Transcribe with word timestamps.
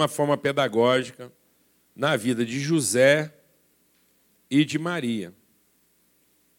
uma 0.00 0.08
forma 0.08 0.38
pedagógica 0.38 1.30
na 1.94 2.16
vida 2.16 2.42
de 2.42 2.58
José 2.58 3.34
e 4.50 4.64
de 4.64 4.78
Maria, 4.78 5.34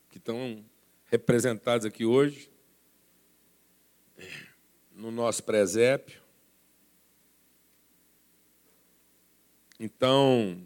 que 0.10 0.20
estão 0.20 0.64
representados 1.06 1.84
aqui 1.84 2.06
hoje 2.06 2.52
no 4.94 5.10
nosso 5.10 5.44
presépio. 5.44 6.22
Então, 9.80 10.64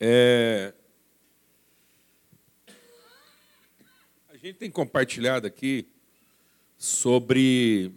é, 0.00 0.74
a 4.30 4.36
gente 4.36 4.54
tem 4.54 4.68
compartilhado 4.68 5.46
aqui 5.46 5.86
sobre 6.76 7.94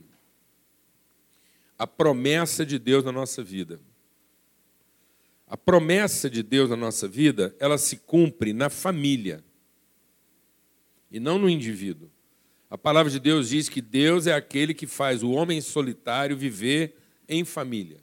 a 1.78 1.86
promessa 1.86 2.66
de 2.66 2.80
Deus 2.80 3.04
na 3.04 3.12
nossa 3.12 3.44
vida. 3.44 3.80
A 5.48 5.56
promessa 5.56 6.30
de 6.30 6.44
Deus 6.44 6.70
na 6.70 6.76
nossa 6.76 7.08
vida, 7.08 7.56
ela 7.60 7.78
se 7.78 7.98
cumpre 7.98 8.52
na 8.52 8.70
família 8.70 9.44
e 11.10 11.20
não 11.20 11.38
no 11.38 11.50
indivíduo. 11.50 12.10
A 12.70 12.78
palavra 12.78 13.10
de 13.10 13.20
Deus 13.20 13.50
diz 13.50 13.70
que 13.70 13.82
Deus 13.82 14.28
é 14.28 14.34
aquele 14.34 14.74
que 14.74 14.86
faz 14.86 15.24
o 15.24 15.32
homem 15.32 15.62
solitário 15.62 16.36
viver 16.36 16.98
em 17.30 17.46
família. 17.46 18.00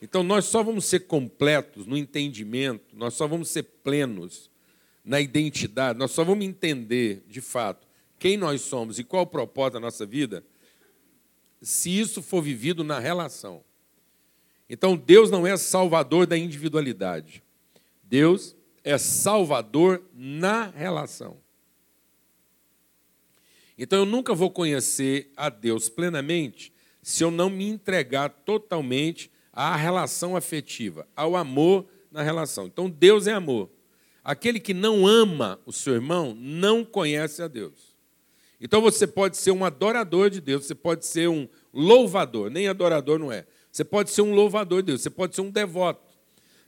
Então 0.00 0.24
nós 0.24 0.46
só 0.46 0.64
vamos 0.64 0.84
ser 0.84 1.00
completos 1.00 1.86
no 1.86 1.96
entendimento, 1.96 2.96
nós 2.96 3.14
só 3.14 3.28
vamos 3.28 3.50
ser 3.50 3.62
plenos 3.62 4.50
na 5.04 5.20
identidade, 5.20 5.96
nós 5.96 6.10
só 6.10 6.24
vamos 6.24 6.44
entender 6.44 7.24
de 7.28 7.40
fato 7.40 7.86
quem 8.18 8.36
nós 8.36 8.62
somos 8.62 8.98
e 8.98 9.04
qual 9.04 9.22
o 9.22 9.26
propósito 9.26 9.74
da 9.74 9.80
nossa 9.80 10.04
vida 10.04 10.44
se 11.62 11.98
isso 11.98 12.20
for 12.20 12.42
vivido 12.42 12.82
na 12.82 12.98
relação. 12.98 13.62
Então, 14.68 14.96
Deus 14.96 15.30
não 15.30 15.46
é 15.46 15.56
salvador 15.56 16.26
da 16.26 16.36
individualidade. 16.36 17.42
Deus 18.02 18.56
é 18.82 18.98
salvador 18.98 20.02
na 20.12 20.66
relação. 20.66 21.36
Então, 23.78 24.00
eu 24.00 24.06
nunca 24.06 24.34
vou 24.34 24.50
conhecer 24.50 25.30
a 25.36 25.48
Deus 25.48 25.88
plenamente 25.88 26.72
se 27.02 27.24
eu 27.24 27.30
não 27.30 27.50
me 27.50 27.68
entregar 27.68 28.28
totalmente 28.28 29.30
à 29.52 29.74
relação 29.76 30.36
afetiva, 30.36 31.06
ao 31.16 31.36
amor 31.36 31.86
na 32.10 32.22
relação. 32.22 32.66
Então, 32.66 32.88
Deus 32.88 33.26
é 33.26 33.32
amor. 33.32 33.68
Aquele 34.24 34.60
que 34.60 34.72
não 34.72 35.06
ama 35.06 35.60
o 35.66 35.72
seu 35.72 35.94
irmão 35.94 36.34
não 36.34 36.84
conhece 36.84 37.42
a 37.42 37.48
Deus. 37.48 37.91
Então 38.64 38.80
você 38.80 39.08
pode 39.08 39.36
ser 39.36 39.50
um 39.50 39.64
adorador 39.64 40.30
de 40.30 40.40
Deus, 40.40 40.66
você 40.66 40.74
pode 40.74 41.04
ser 41.04 41.28
um 41.28 41.48
louvador, 41.74 42.48
nem 42.48 42.68
adorador 42.68 43.18
não 43.18 43.32
é. 43.32 43.44
Você 43.72 43.82
pode 43.82 44.12
ser 44.12 44.22
um 44.22 44.32
louvador 44.32 44.82
de 44.82 44.86
Deus, 44.86 45.02
você 45.02 45.10
pode 45.10 45.34
ser 45.34 45.40
um 45.40 45.50
devoto. 45.50 46.12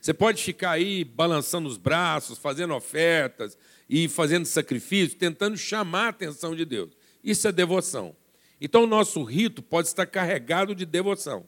Você 0.01 0.13
pode 0.13 0.43
ficar 0.43 0.71
aí 0.71 1.05
balançando 1.05 1.69
os 1.69 1.77
braços, 1.77 2.37
fazendo 2.37 2.75
ofertas 2.75 3.57
e 3.89 4.09
fazendo 4.09 4.45
sacrifícios, 4.45 5.17
tentando 5.17 5.55
chamar 5.55 6.07
a 6.07 6.09
atenção 6.09 6.53
de 6.53 6.65
Deus. 6.65 6.89
Isso 7.23 7.47
é 7.47 7.51
devoção. 7.53 8.13
Então 8.59 8.83
o 8.83 8.87
nosso 8.87 9.23
rito 9.23 9.61
pode 9.61 9.87
estar 9.87 10.05
carregado 10.05 10.75
de 10.75 10.85
devoção. 10.85 11.45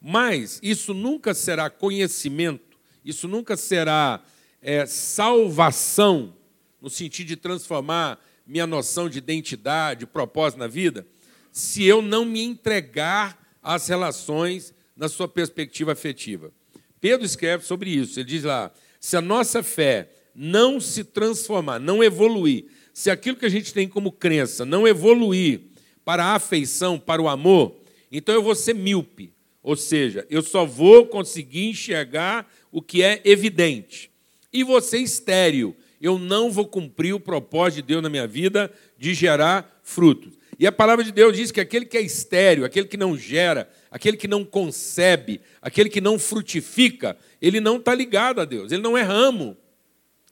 Mas 0.00 0.60
isso 0.62 0.94
nunca 0.94 1.34
será 1.34 1.68
conhecimento, 1.68 2.78
isso 3.04 3.26
nunca 3.26 3.56
será 3.56 4.22
é, 4.60 4.86
salvação, 4.86 6.36
no 6.80 6.88
sentido 6.88 7.26
de 7.26 7.36
transformar 7.36 8.20
minha 8.46 8.66
noção 8.66 9.08
de 9.08 9.18
identidade, 9.18 10.06
propósito 10.06 10.58
na 10.58 10.66
vida, 10.66 11.06
se 11.50 11.84
eu 11.84 12.00
não 12.02 12.24
me 12.24 12.42
entregar 12.42 13.38
às 13.62 13.88
relações 13.88 14.74
na 14.96 15.08
sua 15.08 15.28
perspectiva 15.28 15.92
afetiva. 15.92 16.52
Pedro 17.00 17.26
escreve 17.26 17.64
sobre 17.64 17.90
isso. 17.90 18.18
Ele 18.18 18.28
diz 18.28 18.44
lá: 18.44 18.72
se 19.00 19.16
a 19.16 19.20
nossa 19.20 19.62
fé 19.62 20.10
não 20.34 20.80
se 20.80 21.04
transformar, 21.04 21.78
não 21.78 22.02
evoluir, 22.02 22.66
se 22.94 23.10
aquilo 23.10 23.36
que 23.36 23.46
a 23.46 23.50
gente 23.50 23.72
tem 23.72 23.88
como 23.88 24.12
crença 24.12 24.64
não 24.64 24.86
evoluir 24.86 25.62
para 26.04 26.24
a 26.24 26.34
afeição, 26.34 26.98
para 26.98 27.22
o 27.22 27.28
amor, 27.28 27.80
então 28.10 28.34
eu 28.34 28.42
vou 28.42 28.54
ser 28.54 28.74
míope. 28.74 29.32
Ou 29.62 29.76
seja, 29.76 30.26
eu 30.28 30.42
só 30.42 30.66
vou 30.66 31.06
conseguir 31.06 31.66
enxergar 31.66 32.52
o 32.70 32.82
que 32.82 33.02
é 33.02 33.20
evidente. 33.24 34.10
E 34.52 34.64
você 34.64 34.98
estéreo, 34.98 35.74
eu 36.02 36.18
não 36.18 36.50
vou 36.50 36.66
cumprir 36.66 37.14
o 37.14 37.20
propósito 37.20 37.76
de 37.76 37.82
Deus 37.82 38.02
na 38.02 38.08
minha 38.08 38.26
vida 38.26 38.72
de 38.98 39.14
gerar 39.14 39.80
frutos. 39.84 40.36
E 40.58 40.66
a 40.66 40.72
palavra 40.72 41.04
de 41.04 41.12
Deus 41.12 41.36
diz 41.36 41.52
que 41.52 41.60
aquele 41.60 41.86
que 41.86 41.96
é 41.96 42.00
estéreo, 42.00 42.64
aquele 42.64 42.88
que 42.88 42.96
não 42.96 43.16
gera, 43.16 43.70
aquele 43.88 44.16
que 44.16 44.26
não 44.26 44.44
concebe, 44.44 45.40
aquele 45.62 45.88
que 45.88 46.00
não 46.00 46.18
frutifica, 46.18 47.16
ele 47.40 47.60
não 47.60 47.76
está 47.76 47.94
ligado 47.94 48.40
a 48.40 48.44
Deus, 48.44 48.72
ele 48.72 48.82
não 48.82 48.98
é 48.98 49.02
ramo 49.02 49.56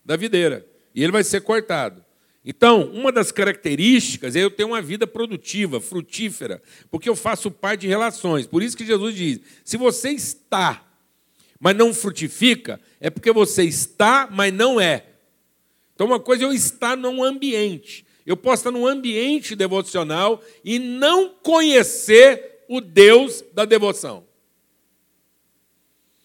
da 0.05 0.17
videira. 0.17 0.67
E 0.93 1.03
ele 1.03 1.13
vai 1.13 1.23
ser 1.23 1.41
cortado. 1.43 2.05
Então, 2.45 2.91
uma 2.93 3.13
das 3.13 3.31
características 3.31 4.35
é 4.35 4.43
eu 4.43 4.51
ter 4.51 4.65
uma 4.65 4.83
vida 4.83 5.07
produtiva, 5.07 5.81
frutífera, 5.81 6.61
porque 6.91 7.09
eu 7.09 7.15
faço 7.15 7.51
parte 7.51 7.83
de 7.83 7.87
relações. 7.87 8.47
Por 8.47 8.63
isso 8.63 8.77
que 8.77 8.85
Jesus 8.85 9.15
diz: 9.15 9.41
se 9.65 9.77
você 9.77 10.11
está, 10.11 10.85
mas 11.61 11.77
não 11.77 11.93
frutifica, 11.93 12.81
é 12.99 13.11
porque 13.11 13.31
você 13.31 13.65
está, 13.65 14.29
mas 14.31 14.53
não 14.53 14.81
é. 14.81 15.10
Então, 16.01 16.09
uma 16.09 16.19
coisa 16.19 16.45
é 16.45 16.47
eu 16.47 16.53
estar 16.55 16.97
num 16.97 17.23
ambiente. 17.23 18.07
Eu 18.25 18.35
posso 18.35 18.61
estar 18.61 18.71
num 18.71 18.87
ambiente 18.87 19.55
devocional 19.55 20.43
e 20.65 20.79
não 20.79 21.29
conhecer 21.29 22.65
o 22.67 22.81
Deus 22.81 23.45
da 23.53 23.67
devoção. 23.67 24.25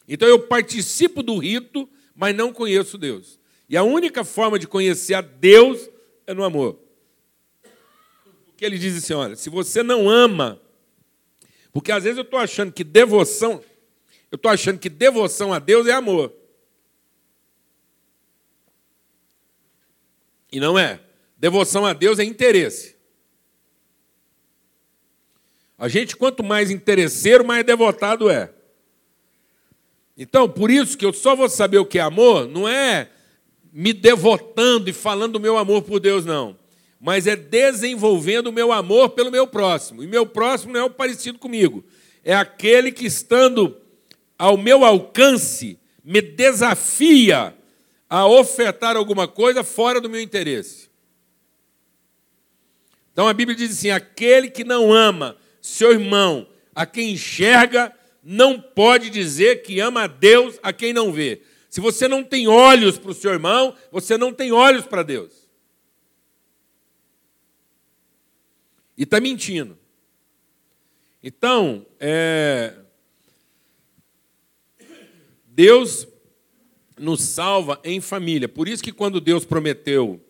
Então, 0.08 0.30
eu 0.30 0.40
participo 0.40 1.22
do 1.22 1.38
rito, 1.38 1.90
mas 2.16 2.34
não 2.34 2.54
conheço 2.54 2.98
Deus. 2.98 3.38
E 3.68 3.76
a 3.76 3.84
única 3.84 4.24
forma 4.24 4.58
de 4.58 4.66
conhecer 4.66 5.14
a 5.14 5.20
Deus 5.20 5.90
é 6.26 6.34
no 6.34 6.46
amor. 6.46 6.80
Porque 8.46 8.64
ele 8.64 8.78
diz 8.78 8.96
assim: 8.96 9.12
olha, 9.12 9.36
se 9.36 9.50
você 9.50 9.84
não 9.84 10.10
ama, 10.10 10.58
porque 11.74 11.92
às 11.92 12.06
vezes 12.06 12.18
eu 12.18 12.24
estou 12.24 12.40
achando 12.40 12.72
que 12.72 12.86
devoção, 12.86 13.62
eu 14.32 14.38
estou 14.38 14.50
achando 14.50 14.80
que 14.80 14.88
devoção 14.88 15.52
a 15.52 15.60
Deus 15.60 15.86
é 15.86 15.92
amor. 15.92 16.34
E 20.56 20.60
não 20.62 20.80
é. 20.80 21.02
Devoção 21.38 21.86
a 21.86 21.92
Deus 21.92 22.18
é 22.18 22.24
interesse. 22.24 22.96
A 25.78 25.90
gente, 25.90 26.16
quanto 26.16 26.42
mais 26.42 26.72
interesseiro, 26.72 27.46
mais 27.46 27.66
devotado 27.66 28.30
é. 28.30 28.54
Então, 30.18 30.48
por 30.48 30.72
isso 30.72 30.98
que 30.98 31.06
eu 31.06 31.12
só 31.12 31.36
vou 31.36 31.50
saber 31.50 31.78
o 31.80 31.86
que 31.86 32.00
é 32.00 32.02
amor, 32.02 32.48
não 32.48 32.70
é 32.70 33.10
me 33.74 33.92
devotando 33.92 34.90
e 34.90 34.94
falando 34.94 35.34
do 35.34 35.42
meu 35.42 35.58
amor 35.58 35.82
por 35.82 36.00
Deus, 36.00 36.24
não. 36.24 36.58
Mas 37.02 37.28
é 37.28 37.36
desenvolvendo 37.36 38.48
o 38.48 38.54
meu 38.54 38.72
amor 38.72 39.10
pelo 39.10 39.30
meu 39.30 39.46
próximo. 39.46 40.02
E 40.02 40.08
meu 40.08 40.26
próximo 40.26 40.72
não 40.72 40.80
é 40.80 40.84
o 40.86 40.90
parecido 40.90 41.38
comigo. 41.38 41.84
É 42.24 42.34
aquele 42.34 42.94
que, 42.94 43.06
estando 43.06 43.76
ao 44.40 44.56
meu 44.56 44.86
alcance, 44.86 45.78
me 46.02 46.22
desafia 46.22 47.54
a 48.10 48.28
ofertar 48.28 48.96
alguma 48.96 49.28
coisa 49.28 49.64
fora 49.64 50.00
do 50.00 50.10
meu 50.10 50.22
interesse. 50.22 50.90
Então 53.12 53.28
a 53.28 53.34
Bíblia 53.34 53.58
diz 53.58 53.72
assim: 53.72 53.90
aquele 53.90 54.50
que 54.50 54.64
não 54.64 54.92
ama 54.94 55.38
seu 55.62 55.92
irmão, 55.92 56.48
a 56.74 56.86
quem 56.86 57.14
enxerga, 57.14 57.94
não 58.22 58.60
pode 58.60 59.10
dizer 59.10 59.64
que 59.64 59.80
ama 59.80 60.04
a 60.04 60.08
Deus 60.08 60.60
a 60.62 60.74
quem 60.74 60.92
não 60.92 61.12
vê. 61.12 61.42
Se 61.70 61.82
você 61.82 62.08
não 62.08 62.24
tem 62.24 62.48
olhos 62.48 62.98
para 62.98 63.12
o 63.12 63.14
seu 63.14 63.32
irmão, 63.32 63.76
você 63.92 64.18
não 64.18 64.34
tem 64.34 64.52
olhos 64.52 64.86
para 64.86 65.04
Deus. 65.04 65.46
E 68.98 69.04
está 69.04 69.20
mentindo. 69.20 69.78
Então, 71.22 71.86
é... 72.00 72.76
Deus 75.46 76.08
nos 76.98 77.22
salva 77.22 77.80
em 77.84 78.00
família. 78.00 78.48
Por 78.48 78.68
isso 78.68 78.84
que 78.84 78.92
quando 78.92 79.20
Deus 79.20 79.46
prometeu, 79.46 80.24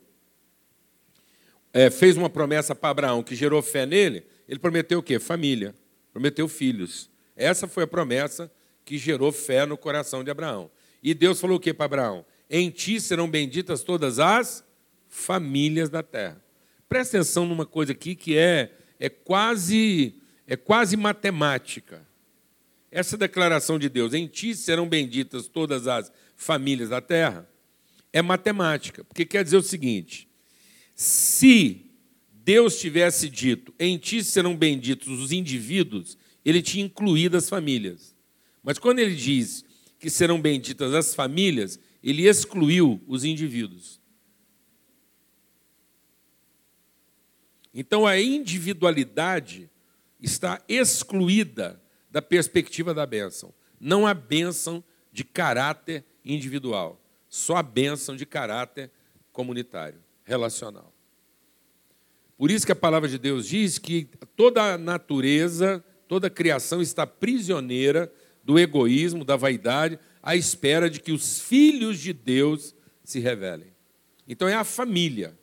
é, 1.74 1.90
fez 1.90 2.18
uma 2.18 2.30
promessa 2.30 2.74
para 2.74 2.90
Abraão 2.90 3.24
que 3.24 3.36
gerou 3.36 3.62
fé 3.62 3.86
nele, 3.86 4.26
ele 4.48 4.60
prometeu 4.60 5.00
o 5.00 5.04
quê? 5.04 5.20
Família. 5.20 5.76
Prometeu 6.12 6.48
filhos. 6.48 7.10
Essa 7.36 7.68
foi 7.68 7.84
a 7.84 7.88
promessa 7.88 8.52
que 8.86 8.98
gerou 8.98 9.32
fé 9.32 9.66
no 9.66 9.78
coração 9.78 10.24
de 10.24 10.32
Abraão. 10.32 10.72
E 11.04 11.14
Deus 11.14 11.40
falou 11.40 11.58
o 11.58 11.60
quê 11.60 11.74
para 11.74 11.86
Abraão? 11.86 12.26
Em 12.50 12.70
ti 12.70 13.02
serão 13.02 13.30
benditas 13.30 13.84
todas 13.84 14.20
as 14.20 14.64
famílias 15.10 15.90
da 15.90 16.02
terra. 16.02 16.42
Presta 16.88 17.18
atenção 17.18 17.46
numa 17.46 17.66
coisa 17.66 17.92
aqui 17.92 18.16
que 18.16 18.38
é, 18.38 18.72
é 19.00 19.10
quase 19.10 20.22
é 20.48 20.56
quase 20.56 20.96
matemática. 20.96 22.06
Essa 22.92 23.18
declaração 23.18 23.78
de 23.78 23.90
Deus, 23.90 24.14
em 24.14 24.28
ti 24.28 24.56
serão 24.56 24.88
benditas 24.88 25.48
todas 25.48 25.88
as 25.88 26.12
famílias 26.36 26.90
da 26.90 27.02
terra, 27.02 27.50
é 28.12 28.22
matemática, 28.22 29.04
porque 29.04 29.26
quer 29.26 29.44
dizer 29.44 29.58
o 29.58 29.64
seguinte: 29.64 30.28
se 30.94 31.92
Deus 32.32 32.80
tivesse 32.80 33.30
dito, 33.30 33.74
em 33.80 33.98
ti 33.98 34.24
serão 34.24 34.56
benditos 34.56 35.20
os 35.20 35.32
indivíduos 35.32 36.18
ele 36.46 36.62
tinha 36.62 36.86
incluído 36.86 37.36
as 37.36 37.50
famílias. 37.50 38.16
Mas 38.62 38.78
quando 38.78 39.00
ele 39.00 39.16
diz 39.16 39.66
que 40.00 40.12
serão 40.12 40.40
benditas 40.40 40.94
as 40.94 41.16
famílias, 41.16 41.80
ele 42.04 42.28
excluiu 42.28 43.02
os 43.08 43.24
indivíduos. 43.26 44.00
Então 47.74 48.06
a 48.06 48.22
individualidade 48.22 49.70
está 50.22 50.64
excluída 50.70 51.82
da 52.12 52.22
perspectiva 52.22 52.94
da 52.94 53.06
bênção. 53.06 53.54
Não 53.80 54.06
há 54.06 54.14
bênção 54.14 54.84
de 55.12 55.24
caráter 55.24 56.06
individual, 56.26 57.00
só 57.30 57.58
a 57.58 57.64
bênção 57.64 58.16
de 58.16 58.26
caráter 58.26 58.90
comunitário, 59.32 60.00
relacional. 60.24 60.94
Por 62.38 62.52
isso 62.52 62.66
que 62.66 62.72
a 62.72 62.76
palavra 62.76 63.08
de 63.08 63.18
Deus 63.18 63.48
diz 63.48 63.78
que 63.78 64.10
toda 64.36 64.74
a 64.74 64.78
natureza, 64.78 65.84
toda 66.08 66.28
a 66.28 66.30
criação 66.30 66.82
está 66.82 67.08
prisioneira 67.08 68.12
do 68.44 68.60
egoísmo, 68.60 69.24
da 69.24 69.36
vaidade, 69.36 69.98
à 70.22 70.36
espera 70.36 70.90
de 70.90 71.00
que 71.00 71.12
os 71.12 71.40
filhos 71.40 72.00
de 72.00 72.12
Deus 72.12 72.76
se 73.04 73.20
revelem. 73.20 73.74
Então 74.28 74.48
é 74.48 74.56
a 74.56 74.64
família, 74.64 75.38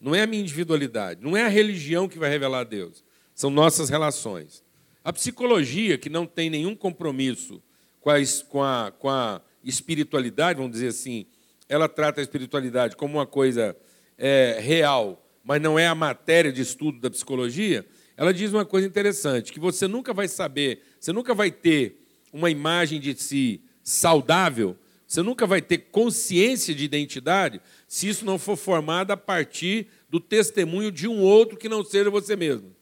não 0.00 0.14
é 0.14 0.22
a 0.22 0.26
minha 0.26 0.42
individualidade, 0.42 1.22
não 1.22 1.36
é 1.36 1.44
a 1.44 1.48
religião 1.48 2.08
que 2.08 2.18
vai 2.18 2.30
revelar 2.30 2.60
a 2.60 2.64
Deus, 2.64 3.04
são 3.34 3.50
nossas 3.50 3.88
relações. 3.88 4.64
A 5.02 5.12
psicologia, 5.12 5.98
que 5.98 6.08
não 6.08 6.26
tem 6.26 6.48
nenhum 6.48 6.74
compromisso 6.74 7.62
com 8.00 8.10
a, 8.10 8.20
com 8.48 8.62
a, 8.62 8.92
com 8.98 9.10
a 9.10 9.42
espiritualidade, 9.64 10.58
vamos 10.58 10.72
dizer 10.72 10.88
assim, 10.88 11.26
ela 11.68 11.88
trata 11.88 12.20
a 12.20 12.22
espiritualidade 12.22 12.96
como 12.96 13.14
uma 13.14 13.26
coisa 13.26 13.76
é, 14.18 14.58
real, 14.60 15.26
mas 15.42 15.60
não 15.60 15.78
é 15.78 15.86
a 15.86 15.94
matéria 15.94 16.52
de 16.52 16.62
estudo 16.62 17.00
da 17.00 17.10
psicologia, 17.10 17.84
ela 18.16 18.32
diz 18.32 18.52
uma 18.52 18.64
coisa 18.64 18.86
interessante, 18.86 19.52
que 19.52 19.58
você 19.58 19.88
nunca 19.88 20.12
vai 20.12 20.28
saber, 20.28 20.82
você 21.00 21.12
nunca 21.12 21.34
vai 21.34 21.50
ter 21.50 22.00
uma 22.32 22.50
imagem 22.50 23.00
de 23.00 23.14
si 23.20 23.62
saudável, 23.82 24.76
você 25.06 25.22
nunca 25.22 25.46
vai 25.46 25.60
ter 25.60 25.78
consciência 25.90 26.74
de 26.74 26.84
identidade 26.84 27.60
se 27.86 28.08
isso 28.08 28.24
não 28.24 28.38
for 28.38 28.56
formado 28.56 29.10
a 29.10 29.16
partir 29.16 29.88
do 30.08 30.18
testemunho 30.18 30.90
de 30.90 31.06
um 31.06 31.20
outro 31.20 31.56
que 31.56 31.68
não 31.68 31.84
seja 31.84 32.10
você 32.10 32.34
mesmo. 32.34 32.74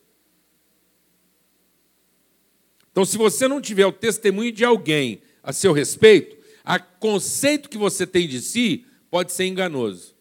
Então, 2.91 3.05
se 3.05 3.17
você 3.17 3.49
não 3.49 3.61
tiver 3.61 3.87
o 3.87 3.93
testemunho 3.93 4.53
de 4.53 4.65
alguém 4.65 5.23
a 5.43 5.53
seu 5.53 5.73
respeito, 5.73 6.37
o 6.65 6.99
conceito 6.99 7.69
que 7.69 7.79
você 7.79 8.07
tem 8.07 8.29
de 8.29 8.41
si 8.41 8.87
pode 9.11 9.33
ser 9.33 9.47
enganoso. 9.47 10.15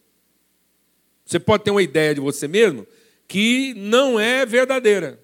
Você 1.24 1.38
pode 1.38 1.64
ter 1.64 1.70
uma 1.70 1.82
ideia 1.82 2.14
de 2.14 2.20
você 2.20 2.46
mesmo 2.46 2.86
que 3.26 3.72
não 3.74 4.20
é 4.20 4.44
verdadeira. 4.44 5.18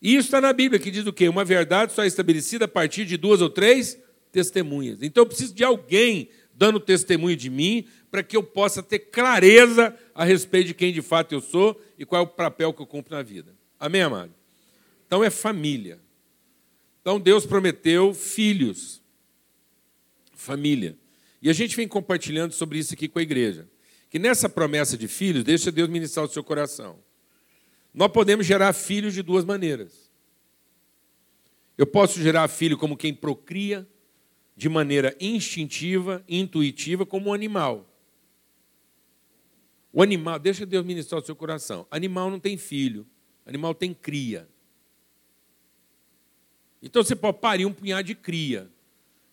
E 0.00 0.14
isso 0.14 0.28
está 0.28 0.40
na 0.40 0.52
Bíblia, 0.52 0.78
que 0.78 0.90
diz 0.90 1.06
o 1.06 1.12
quê? 1.12 1.28
Uma 1.28 1.44
verdade 1.44 1.92
só 1.92 2.04
é 2.04 2.06
estabelecida 2.06 2.66
a 2.66 2.68
partir 2.68 3.04
de 3.04 3.16
duas 3.16 3.40
ou 3.40 3.50
três 3.50 3.98
testemunhas. 4.30 5.02
Então 5.02 5.22
eu 5.22 5.26
preciso 5.26 5.54
de 5.54 5.64
alguém 5.64 6.28
dando 6.54 6.78
testemunho 6.78 7.36
de 7.36 7.50
mim 7.50 7.86
para 8.10 8.22
que 8.22 8.36
eu 8.36 8.42
possa 8.42 8.82
ter 8.82 8.98
clareza 8.98 9.94
a 10.14 10.24
respeito 10.24 10.68
de 10.68 10.74
quem 10.74 10.92
de 10.92 11.02
fato 11.02 11.32
eu 11.32 11.40
sou 11.40 11.80
e 11.98 12.04
qual 12.04 12.22
é 12.22 12.24
o 12.24 12.28
papel 12.28 12.72
que 12.72 12.80
eu 12.80 12.86
cumpro 12.86 13.14
na 13.14 13.22
vida. 13.22 13.54
Amém, 13.78 14.02
amado? 14.02 14.32
Então 15.06 15.22
é 15.24 15.30
família. 15.30 15.98
Então 17.00 17.18
Deus 17.18 17.46
prometeu 17.46 18.12
filhos, 18.14 19.02
família. 20.38 20.96
E 21.42 21.50
a 21.50 21.52
gente 21.52 21.76
vem 21.76 21.86
compartilhando 21.86 22.52
sobre 22.52 22.78
isso 22.78 22.94
aqui 22.94 23.08
com 23.08 23.18
a 23.18 23.22
igreja. 23.22 23.68
Que 24.08 24.18
nessa 24.18 24.48
promessa 24.48 24.96
de 24.96 25.06
filhos, 25.08 25.44
deixa 25.44 25.70
Deus 25.70 25.88
ministrar 25.88 26.24
o 26.24 26.28
seu 26.28 26.42
coração. 26.42 26.98
Nós 27.92 28.10
podemos 28.10 28.46
gerar 28.46 28.72
filhos 28.72 29.12
de 29.12 29.22
duas 29.22 29.44
maneiras. 29.44 30.10
Eu 31.76 31.86
posso 31.86 32.20
gerar 32.20 32.48
filho 32.48 32.78
como 32.78 32.96
quem 32.96 33.12
procria, 33.12 33.86
de 34.56 34.68
maneira 34.68 35.14
instintiva, 35.20 36.24
intuitiva, 36.28 37.04
como 37.04 37.30
um 37.30 37.32
animal. 37.32 37.88
O 39.92 40.02
animal, 40.02 40.38
deixa 40.38 40.64
Deus 40.64 40.84
ministrar 40.84 41.20
o 41.20 41.24
seu 41.24 41.36
coração. 41.36 41.86
Animal 41.90 42.30
não 42.30 42.40
tem 42.40 42.56
filho, 42.56 43.06
animal 43.46 43.74
tem 43.74 43.92
cria. 43.92 44.48
Então 46.82 47.02
você 47.02 47.14
pode 47.14 47.38
parir 47.38 47.66
um 47.66 47.72
punhado 47.72 48.04
de 48.04 48.14
cria. 48.14 48.70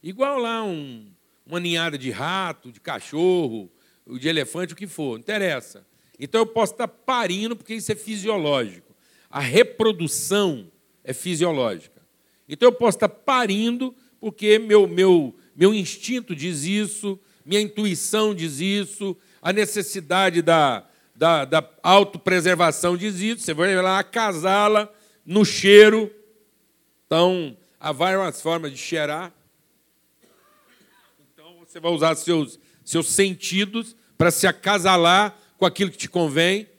Igual 0.06 0.38
lá 0.38 0.64
um, 0.64 1.08
uma 1.48 1.60
ninhada 1.60 1.98
de 1.98 2.12
rato, 2.12 2.72
de 2.72 2.80
cachorro, 2.80 3.72
de 4.20 4.28
elefante, 4.28 4.74
o 4.74 4.76
que 4.76 4.86
for, 4.86 5.14
não 5.14 5.18
interessa. 5.18 5.84
Então 6.20 6.42
eu 6.42 6.46
posso 6.46 6.74
estar 6.74 6.88
parindo 6.88 7.56
porque 7.56 7.74
isso 7.74 7.92
é 7.92 7.96
fisiológico. 7.96 8.96
A 9.32 9.40
reprodução 9.40 10.72
é 11.04 11.12
fisiológica. 11.12 12.04
Então 12.48 12.70
eu 12.70 12.72
posso 12.72 12.98
estar 12.98 13.10
parindo 13.10 13.96
porque 14.20 14.60
meu, 14.60 14.88
meu, 14.88 15.36
meu 15.56 15.74
instinto 15.74 16.36
diz 16.36 16.62
isso, 16.66 17.20
minha 17.44 17.60
intuição 17.60 18.36
diz 18.36 18.60
isso, 18.60 19.18
a 19.42 19.52
necessidade 19.52 20.44
da, 20.44 20.88
da, 21.16 21.46
da 21.46 21.68
autopreservação 21.82 22.96
diz 22.96 23.20
isso. 23.22 23.42
Você 23.42 23.56
vai 23.56 23.76
lá 23.82 23.98
acasá-la 23.98 24.88
no 25.26 25.44
cheiro, 25.44 26.12
então, 27.08 27.58
há 27.80 27.92
várias 27.92 28.40
formas 28.40 28.72
de 28.72 28.78
cheirar. 28.78 29.34
Você 31.76 31.82
vai 31.82 31.92
usar 31.92 32.16
seus, 32.16 32.58
seus 32.86 33.10
sentidos 33.10 33.98
para 34.18 34.32
se 34.32 34.48
acasalar 34.48 35.38
com 35.58 35.66
aquilo 35.66 35.92
que 35.92 35.98
te 35.98 36.08
convém. 36.08 36.70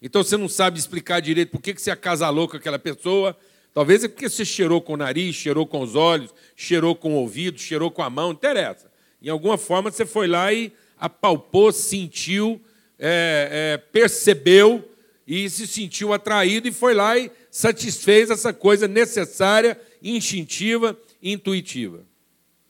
Então, 0.00 0.24
você 0.24 0.34
não 0.38 0.48
sabe 0.48 0.78
explicar 0.78 1.20
direito 1.20 1.50
por 1.50 1.60
que 1.60 1.74
você 1.74 1.90
acasalou 1.90 2.48
com 2.48 2.56
aquela 2.56 2.78
pessoa. 2.78 3.36
Talvez 3.74 4.02
é 4.02 4.08
porque 4.08 4.30
você 4.30 4.42
cheirou 4.42 4.80
com 4.80 4.94
o 4.94 4.96
nariz, 4.96 5.36
cheirou 5.36 5.66
com 5.66 5.82
os 5.82 5.94
olhos, 5.94 6.34
cheirou 6.56 6.96
com 6.96 7.12
o 7.12 7.16
ouvido, 7.16 7.60
cheirou 7.60 7.90
com 7.90 8.02
a 8.02 8.08
mão, 8.08 8.28
não 8.28 8.32
interessa. 8.32 8.90
Em 9.20 9.28
alguma 9.28 9.58
forma, 9.58 9.90
você 9.90 10.06
foi 10.06 10.26
lá 10.26 10.50
e 10.50 10.72
apalpou, 10.98 11.70
sentiu, 11.70 12.58
é, 12.98 13.74
é, 13.74 13.76
percebeu 13.76 14.90
e 15.26 15.50
se 15.50 15.66
sentiu 15.66 16.14
atraído 16.14 16.66
e 16.66 16.72
foi 16.72 16.94
lá 16.94 17.18
e 17.18 17.30
satisfez 17.50 18.30
essa 18.30 18.54
coisa 18.54 18.88
necessária, 18.88 19.78
instintiva, 20.02 20.98
intuitiva, 21.22 22.06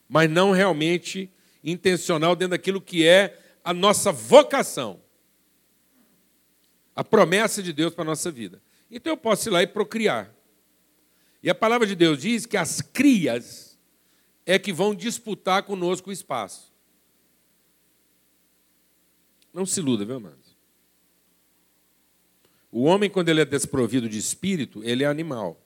mas 0.08 0.28
não 0.28 0.50
realmente 0.50 1.30
intencional 1.64 2.36
dentro 2.36 2.50
daquilo 2.50 2.80
que 2.80 3.06
é 3.06 3.40
a 3.64 3.72
nossa 3.72 4.12
vocação. 4.12 5.00
A 6.94 7.02
promessa 7.02 7.62
de 7.62 7.72
Deus 7.72 7.94
para 7.94 8.02
a 8.02 8.06
nossa 8.06 8.30
vida. 8.30 8.62
Então 8.90 9.12
eu 9.12 9.16
posso 9.16 9.48
ir 9.48 9.50
lá 9.50 9.62
e 9.62 9.66
procriar. 9.66 10.32
E 11.42 11.50
a 11.50 11.54
palavra 11.54 11.86
de 11.86 11.96
Deus 11.96 12.20
diz 12.20 12.46
que 12.46 12.56
as 12.56 12.80
crias 12.80 13.78
é 14.46 14.58
que 14.58 14.72
vão 14.72 14.94
disputar 14.94 15.62
conosco 15.62 16.10
o 16.10 16.12
espaço. 16.12 16.72
Não 19.52 19.64
se 19.64 19.80
iluda, 19.80 20.04
viu, 20.04 20.16
irmão? 20.16 20.34
O 22.70 22.82
homem, 22.82 23.08
quando 23.08 23.28
ele 23.28 23.40
é 23.40 23.44
desprovido 23.44 24.08
de 24.08 24.18
espírito, 24.18 24.82
ele 24.82 25.04
é 25.04 25.06
animal. 25.06 25.63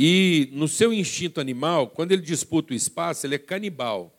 E 0.00 0.48
no 0.52 0.68
seu 0.68 0.92
instinto 0.92 1.40
animal, 1.40 1.90
quando 1.90 2.12
ele 2.12 2.22
disputa 2.22 2.72
o 2.72 2.76
espaço, 2.76 3.26
ele 3.26 3.34
é 3.34 3.38
canibal. 3.38 4.16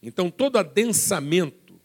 Então, 0.00 0.30
todo 0.30 0.56
adensamento 0.56 1.80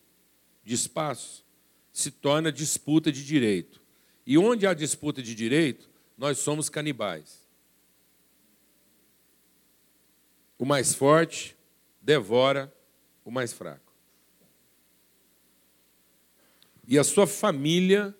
de 0.64 0.76
espaço 0.76 1.44
se 1.92 2.12
torna 2.12 2.52
disputa 2.52 3.12
de 3.12 3.26
direito. 3.26 3.82
E 4.28 4.38
onde 4.38 4.68
há 4.68 4.76
disputa 4.76 5.24
de 5.24 5.34
direito, 5.34 5.90
nós 6.16 6.38
somos 6.38 6.70
canibais. 6.70 7.50
O 10.56 10.66
mais 10.66 10.94
forte 10.94 11.58
devora 12.00 12.72
o 13.26 13.32
mais 13.32 13.52
fraco. 13.52 13.92
E 16.88 17.00
a 17.00 17.04
sua 17.04 17.26
família, 17.26 18.16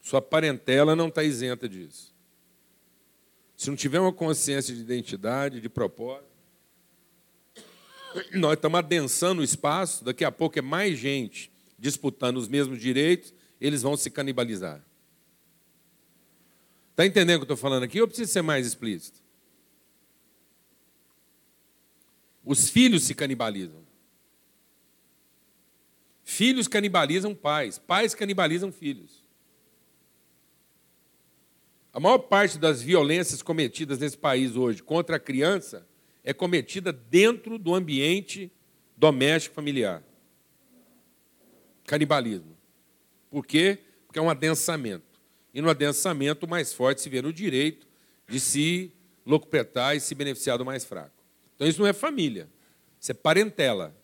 sua 0.00 0.20
parentela 0.20 0.96
não 0.96 1.06
está 1.06 1.22
isenta 1.22 1.68
disso. 1.68 2.15
Se 3.56 3.70
não 3.70 3.76
tiver 3.76 4.00
uma 4.00 4.12
consciência 4.12 4.74
de 4.74 4.80
identidade, 4.80 5.60
de 5.60 5.68
propósito, 5.68 6.26
nós 8.34 8.54
estamos 8.54 8.78
adensando 8.78 9.40
o 9.40 9.44
espaço, 9.44 10.04
daqui 10.04 10.24
a 10.24 10.32
pouco 10.32 10.58
é 10.58 10.62
mais 10.62 10.98
gente 10.98 11.50
disputando 11.78 12.36
os 12.36 12.48
mesmos 12.48 12.80
direitos, 12.80 13.32
eles 13.60 13.82
vão 13.82 13.96
se 13.96 14.10
canibalizar. 14.10 14.82
Está 16.90 17.04
entendendo 17.04 17.36
o 17.36 17.38
que 17.40 17.42
eu 17.42 17.54
estou 17.54 17.56
falando 17.56 17.82
aqui? 17.82 17.98
Eu 17.98 18.08
preciso 18.08 18.32
ser 18.32 18.42
mais 18.42 18.66
explícito. 18.66 19.20
Os 22.44 22.70
filhos 22.70 23.04
se 23.04 23.14
canibalizam. 23.14 23.84
Filhos 26.24 26.66
canibalizam 26.66 27.34
pais, 27.34 27.78
pais 27.78 28.14
canibalizam 28.14 28.72
filhos. 28.72 29.25
A 31.96 31.98
maior 31.98 32.18
parte 32.18 32.58
das 32.58 32.82
violências 32.82 33.40
cometidas 33.40 33.98
nesse 33.98 34.18
país 34.18 34.54
hoje 34.54 34.82
contra 34.82 35.16
a 35.16 35.18
criança 35.18 35.86
é 36.22 36.34
cometida 36.34 36.92
dentro 36.92 37.58
do 37.58 37.74
ambiente 37.74 38.52
doméstico 38.94 39.54
familiar. 39.54 40.02
Canibalismo. 41.86 42.54
Por 43.30 43.46
quê? 43.46 43.78
Porque 44.06 44.18
é 44.18 44.22
um 44.22 44.28
adensamento. 44.28 45.06
e 45.54 45.62
no 45.62 45.70
adensamento 45.70 46.44
o 46.44 46.48
mais 46.50 46.70
forte 46.70 47.00
se 47.00 47.08
vê 47.08 47.22
no 47.22 47.32
direito 47.32 47.86
de 48.28 48.40
se 48.40 48.92
locupletar 49.24 49.96
e 49.96 50.00
se 50.00 50.14
beneficiar 50.14 50.58
do 50.58 50.66
mais 50.66 50.84
fraco. 50.84 51.16
Então 51.54 51.66
isso 51.66 51.80
não 51.80 51.88
é 51.88 51.94
família, 51.94 52.46
isso 53.00 53.10
é 53.10 53.14
parentela. 53.14 53.96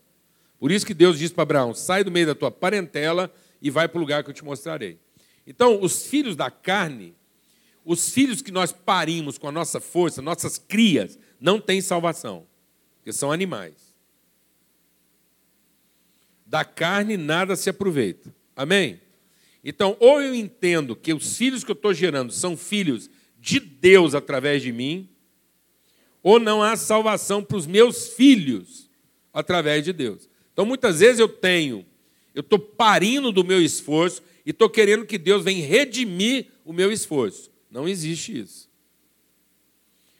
Por 0.58 0.72
isso 0.72 0.87
que 0.87 0.94
Deus 0.94 1.18
diz 1.18 1.30
para 1.30 1.42
Abraão: 1.42 1.75
sai 1.75 2.02
do 2.02 2.11
meio 2.11 2.28
da 2.28 2.34
tua 2.34 2.50
parentela 2.50 3.30
e 3.61 3.68
vai 3.68 3.87
para 3.87 3.99
o 3.99 4.00
lugar 4.00 4.25
que 4.25 4.30
eu 4.30 4.34
te 4.34 4.42
mostrarei. 4.42 4.99
Então, 5.46 5.82
os 5.82 6.06
filhos 6.06 6.37
da 6.37 6.50
carne, 6.50 7.14
os 7.84 8.10
filhos 8.10 8.42
que 8.42 8.52
nós 8.52 8.72
parimos 8.72 9.38
com 9.38 9.48
a 9.48 9.52
nossa 9.52 9.80
força, 9.80 10.22
nossas 10.22 10.58
crias, 10.58 11.18
não 11.40 11.60
têm 11.60 11.80
salvação, 11.80 12.46
porque 12.96 13.12
são 13.12 13.32
animais. 13.32 13.92
Da 16.46 16.64
carne 16.64 17.16
nada 17.16 17.56
se 17.56 17.70
aproveita. 17.70 18.34
Amém? 18.54 19.00
Então, 19.64 19.96
ou 20.00 20.20
eu 20.20 20.34
entendo 20.34 20.96
que 20.96 21.12
os 21.12 21.36
filhos 21.36 21.64
que 21.64 21.70
eu 21.70 21.74
estou 21.74 21.94
gerando 21.94 22.32
são 22.32 22.56
filhos 22.56 23.08
de 23.38 23.58
Deus 23.60 24.14
através 24.14 24.62
de 24.62 24.72
mim, 24.72 25.08
ou 26.22 26.38
não 26.38 26.62
há 26.62 26.76
salvação 26.76 27.42
para 27.42 27.56
os 27.56 27.66
meus 27.66 28.08
filhos 28.08 28.88
através 29.32 29.84
de 29.84 29.92
Deus. 29.92 30.28
Então, 30.52 30.64
muitas 30.64 31.00
vezes 31.00 31.18
eu 31.18 31.28
tenho, 31.28 31.84
eu 32.34 32.40
estou 32.40 32.58
parindo 32.58 33.32
do 33.32 33.44
meu 33.44 33.60
esforço 33.60 34.22
e 34.44 34.50
estou 34.50 34.68
querendo 34.68 35.06
que 35.06 35.18
Deus 35.18 35.42
venha 35.42 35.66
redimir 35.66 36.46
o 36.64 36.72
meu 36.72 36.92
esforço. 36.92 37.51
Não 37.73 37.88
existe 37.88 38.38
isso. 38.38 38.71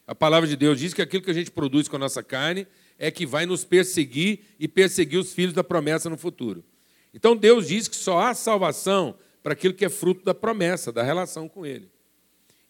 A 0.07 0.15
palavra 0.15 0.49
de 0.49 0.57
Deus 0.57 0.79
diz 0.79 0.95
que 0.95 1.03
aquilo 1.03 1.23
que 1.23 1.31
a 1.31 1.35
gente 1.35 1.51
produz 1.51 1.87
com 1.87 1.97
a 1.97 1.99
nossa 1.99 2.23
carne 2.23 2.67
é 2.99 3.11
que 3.11 3.27
vai 3.27 3.45
nos 3.45 3.63
perseguir 3.63 4.41
e 4.59 4.67
perseguir 4.67 5.19
os 5.19 5.35
filhos 5.35 5.53
da 5.53 5.63
promessa 5.63 6.09
no 6.09 6.17
futuro. 6.17 6.65
Então 7.13 7.37
Deus 7.37 7.69
diz 7.69 7.89
que 7.89 7.95
só 7.95 8.21
há 8.21 8.35
salvação 8.35 9.15
para 9.43 9.53
aquilo 9.53 9.75
que 9.75 9.85
é 9.85 9.91
fruto 9.91 10.25
da 10.25 10.33
promessa, 10.33 10.91
da 10.91 11.03
relação 11.03 11.47
com 11.47 11.67
Ele. 11.67 11.91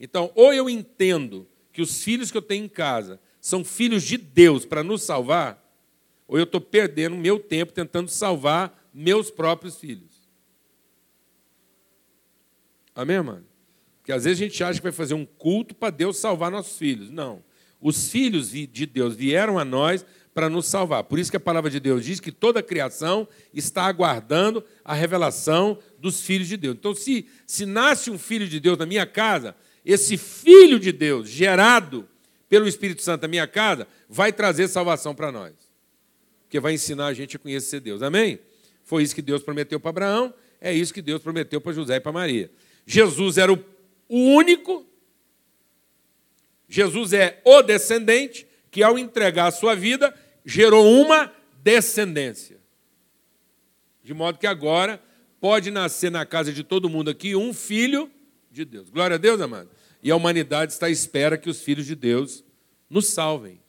Então, 0.00 0.32
ou 0.34 0.52
eu 0.52 0.68
entendo 0.68 1.46
que 1.72 1.80
os 1.80 2.02
filhos 2.02 2.32
que 2.32 2.36
eu 2.36 2.42
tenho 2.42 2.64
em 2.64 2.68
casa 2.68 3.20
são 3.40 3.64
filhos 3.64 4.02
de 4.02 4.16
Deus 4.16 4.64
para 4.64 4.82
nos 4.82 5.02
salvar, 5.02 5.62
ou 6.26 6.38
eu 6.38 6.44
estou 6.44 6.60
perdendo 6.60 7.14
meu 7.14 7.38
tempo 7.38 7.72
tentando 7.72 8.08
salvar 8.08 8.88
meus 8.92 9.30
próprios 9.30 9.76
filhos. 9.76 10.28
Amém, 12.94 13.22
mano? 13.22 13.51
Porque 14.02 14.12
às 14.12 14.24
vezes 14.24 14.40
a 14.40 14.44
gente 14.44 14.64
acha 14.64 14.80
que 14.80 14.82
vai 14.82 14.92
fazer 14.92 15.14
um 15.14 15.24
culto 15.24 15.76
para 15.76 15.90
Deus 15.90 16.16
salvar 16.16 16.50
nossos 16.50 16.76
filhos. 16.76 17.08
Não. 17.08 17.42
Os 17.80 18.08
filhos 18.10 18.50
de 18.50 18.84
Deus 18.84 19.14
vieram 19.14 19.60
a 19.60 19.64
nós 19.64 20.04
para 20.34 20.48
nos 20.48 20.66
salvar. 20.66 21.04
Por 21.04 21.20
isso 21.20 21.30
que 21.30 21.36
a 21.36 21.40
palavra 21.40 21.70
de 21.70 21.78
Deus 21.78 22.04
diz 22.04 22.18
que 22.18 22.32
toda 22.32 22.60
a 22.60 22.62
criação 22.62 23.28
está 23.54 23.84
aguardando 23.84 24.64
a 24.84 24.92
revelação 24.92 25.78
dos 25.98 26.20
filhos 26.20 26.48
de 26.48 26.56
Deus. 26.56 26.76
Então, 26.76 26.94
se, 26.94 27.26
se 27.46 27.64
nasce 27.64 28.10
um 28.10 28.18
filho 28.18 28.48
de 28.48 28.58
Deus 28.58 28.76
na 28.76 28.86
minha 28.86 29.06
casa, 29.06 29.54
esse 29.84 30.16
filho 30.16 30.80
de 30.80 30.90
Deus, 30.90 31.28
gerado 31.28 32.08
pelo 32.48 32.66
Espírito 32.66 33.02
Santo 33.02 33.22
na 33.22 33.28
minha 33.28 33.46
casa, 33.46 33.86
vai 34.08 34.32
trazer 34.32 34.66
salvação 34.68 35.14
para 35.14 35.30
nós. 35.30 35.52
Porque 36.44 36.58
vai 36.58 36.74
ensinar 36.74 37.06
a 37.06 37.14
gente 37.14 37.36
a 37.36 37.38
conhecer 37.38 37.80
Deus. 37.80 38.02
Amém? 38.02 38.38
Foi 38.82 39.02
isso 39.02 39.14
que 39.14 39.22
Deus 39.22 39.42
prometeu 39.42 39.78
para 39.78 39.90
Abraão, 39.90 40.34
é 40.60 40.72
isso 40.74 40.92
que 40.92 41.02
Deus 41.02 41.22
prometeu 41.22 41.60
para 41.60 41.72
José 41.72 41.96
e 41.96 42.00
para 42.00 42.12
Maria. 42.12 42.50
Jesus 42.86 43.38
era 43.38 43.52
o 43.52 43.56
único, 44.18 44.86
Jesus 46.68 47.12
é 47.12 47.40
o 47.44 47.62
descendente 47.62 48.46
que, 48.70 48.82
ao 48.82 48.98
entregar 48.98 49.46
a 49.46 49.50
sua 49.50 49.74
vida, 49.74 50.14
gerou 50.44 50.86
uma 51.00 51.32
descendência. 51.62 52.60
De 54.02 54.12
modo 54.12 54.38
que 54.38 54.46
agora 54.46 55.02
pode 55.40 55.70
nascer 55.70 56.10
na 56.10 56.26
casa 56.26 56.52
de 56.52 56.62
todo 56.62 56.88
mundo 56.88 57.10
aqui 57.10 57.36
um 57.36 57.52
filho 57.52 58.10
de 58.50 58.64
Deus. 58.64 58.90
Glória 58.90 59.14
a 59.14 59.18
Deus, 59.18 59.40
amado. 59.40 59.70
E 60.02 60.10
a 60.10 60.16
humanidade 60.16 60.72
está 60.72 60.86
à 60.86 60.90
espera 60.90 61.38
que 61.38 61.48
os 61.48 61.60
filhos 61.60 61.86
de 61.86 61.94
Deus 61.94 62.44
nos 62.90 63.06
salvem. 63.06 63.60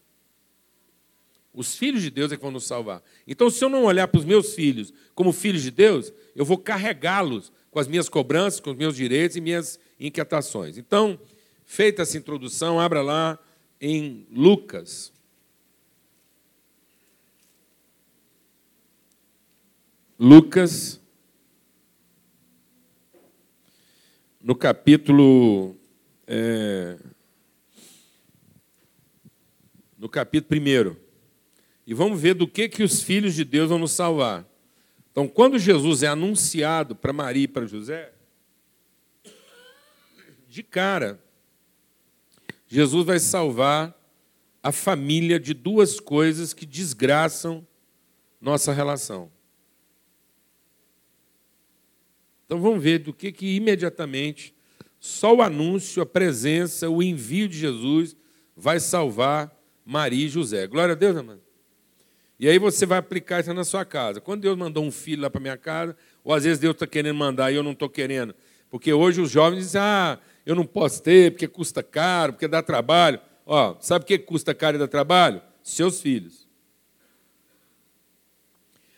Os 1.53 1.75
filhos 1.75 2.01
de 2.01 2.09
Deus 2.09 2.31
é 2.31 2.35
que 2.35 2.41
vão 2.41 2.51
nos 2.51 2.65
salvar. 2.65 3.03
Então, 3.27 3.49
se 3.49 3.63
eu 3.63 3.69
não 3.69 3.83
olhar 3.83 4.07
para 4.07 4.19
os 4.19 4.25
meus 4.25 4.55
filhos 4.55 4.91
como 5.13 5.31
filhos 5.31 5.61
de 5.61 5.69
Deus, 5.69 6.11
eu 6.35 6.43
vou 6.43 6.57
carregá-los 6.57 7.51
com 7.73 7.79
as 7.79 7.87
minhas 7.87 8.07
cobranças, 8.07 8.59
com 8.59 8.69
os 8.69 8.77
meus 8.77 8.95
direitos 8.95 9.35
e 9.35 9.41
minhas 9.41 9.79
inquietações. 9.99 10.77
Então, 10.77 11.19
feita 11.65 12.03
essa 12.03 12.17
introdução, 12.17 12.79
abra 12.79 13.01
lá 13.01 13.37
em 13.81 14.25
Lucas, 14.31 15.11
Lucas, 20.19 21.01
no 24.39 24.55
capítulo. 24.55 25.75
É, 26.25 26.97
no 29.97 30.07
capítulo 30.07 30.61
1. 30.61 30.95
E 31.85 31.93
vamos 31.93 32.21
ver 32.21 32.35
do 32.35 32.47
que, 32.47 32.69
que 32.69 32.83
os 32.83 33.01
filhos 33.01 33.33
de 33.33 33.43
Deus 33.43 33.67
vão 33.67 33.79
nos 33.79 33.91
salvar. 33.91 34.47
Então, 35.13 35.27
quando 35.27 35.59
Jesus 35.59 36.01
é 36.01 36.07
anunciado 36.07 36.95
para 36.95 37.13
Maria 37.13 37.43
e 37.43 37.47
para 37.47 37.67
José, 37.67 38.11
de 40.49 40.63
cara, 40.63 41.23
Jesus 42.67 43.05
vai 43.05 43.19
salvar 43.19 43.95
a 44.63 44.71
família 44.71 45.39
de 45.39 45.53
duas 45.53 45.99
coisas 45.99 46.51
que 46.51 46.65
desgraçam 46.65 47.65
nossa 48.41 48.73
relação. 48.73 49.31
Então 52.47 52.59
vamos 52.59 52.83
ver 52.83 52.97
do 52.97 53.13
que, 53.13 53.31
que 53.31 53.55
imediatamente 53.55 54.55
só 54.99 55.35
o 55.35 55.43
anúncio, 55.43 56.01
a 56.01 56.05
presença, 56.07 56.89
o 56.89 57.03
envio 57.03 57.47
de 57.47 57.59
Jesus 57.59 58.15
vai 58.55 58.79
salvar 58.79 59.55
Maria 59.85 60.25
e 60.25 60.29
José. 60.29 60.65
Glória 60.65 60.93
a 60.93 60.95
Deus, 60.95 61.15
amado. 61.15 61.42
E 62.43 62.49
aí 62.49 62.59
você 62.59 62.85
vai 62.85 62.97
aplicar 62.97 63.39
isso 63.39 63.53
na 63.53 63.63
sua 63.63 63.85
casa. 63.85 64.19
Quando 64.19 64.41
Deus 64.41 64.57
mandou 64.57 64.83
um 64.83 64.91
filho 64.91 65.21
lá 65.21 65.29
para 65.29 65.39
minha 65.39 65.55
casa, 65.55 65.95
ou 66.25 66.33
às 66.33 66.43
vezes 66.43 66.59
Deus 66.59 66.73
está 66.73 66.85
querendo 66.85 67.15
mandar 67.15 67.49
e 67.49 67.55
eu 67.55 67.63
não 67.63 67.71
estou 67.71 67.89
querendo. 67.89 68.35
Porque 68.69 68.91
hoje 68.91 69.21
os 69.21 69.31
jovens 69.31 69.59
dizem, 69.59 69.79
ah, 69.79 70.19
eu 70.45 70.53
não 70.53 70.65
posso 70.65 71.01
ter, 71.01 71.31
porque 71.31 71.47
custa 71.47 71.81
caro, 71.81 72.33
porque 72.33 72.45
dá 72.45 72.61
trabalho. 72.61 73.17
Ó, 73.45 73.77
sabe 73.79 74.03
o 74.03 74.05
que 74.05 74.19
custa 74.19 74.53
caro 74.53 74.75
e 74.75 74.77
dá 74.77 74.89
trabalho? 74.89 75.41
Seus 75.63 76.01
filhos. 76.01 76.45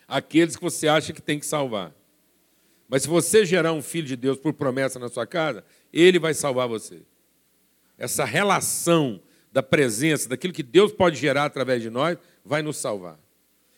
Aqueles 0.08 0.56
que 0.56 0.62
você 0.64 0.88
acha 0.88 1.12
que 1.12 1.22
tem 1.22 1.38
que 1.38 1.46
salvar. 1.46 1.94
Mas 2.88 3.02
se 3.02 3.08
você 3.08 3.46
gerar 3.46 3.72
um 3.72 3.80
filho 3.80 4.08
de 4.08 4.16
Deus 4.16 4.38
por 4.38 4.54
promessa 4.54 4.98
na 4.98 5.08
sua 5.08 5.24
casa, 5.24 5.64
ele 5.92 6.18
vai 6.18 6.34
salvar 6.34 6.66
você. 6.66 7.00
Essa 7.96 8.24
relação 8.24 9.22
da 9.52 9.62
presença, 9.62 10.28
daquilo 10.28 10.52
que 10.52 10.64
Deus 10.64 10.92
pode 10.92 11.14
gerar 11.14 11.44
através 11.44 11.80
de 11.80 11.90
nós, 11.90 12.18
vai 12.44 12.60
nos 12.60 12.78
salvar. 12.78 13.24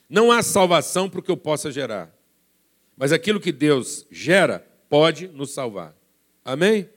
Não 0.09 0.33
há 0.33 0.43
salvação 0.43 1.09
para 1.09 1.21
o 1.21 1.23
que 1.23 1.31
eu 1.31 1.37
possa 1.37 1.71
gerar, 1.71 2.15
mas 2.97 3.13
aquilo 3.13 3.41
que 3.41 3.53
Deus 3.53 4.07
gera 4.11 4.67
pode 4.89 5.29
nos 5.29 5.53
salvar. 5.53 5.95
Amém? 6.45 6.89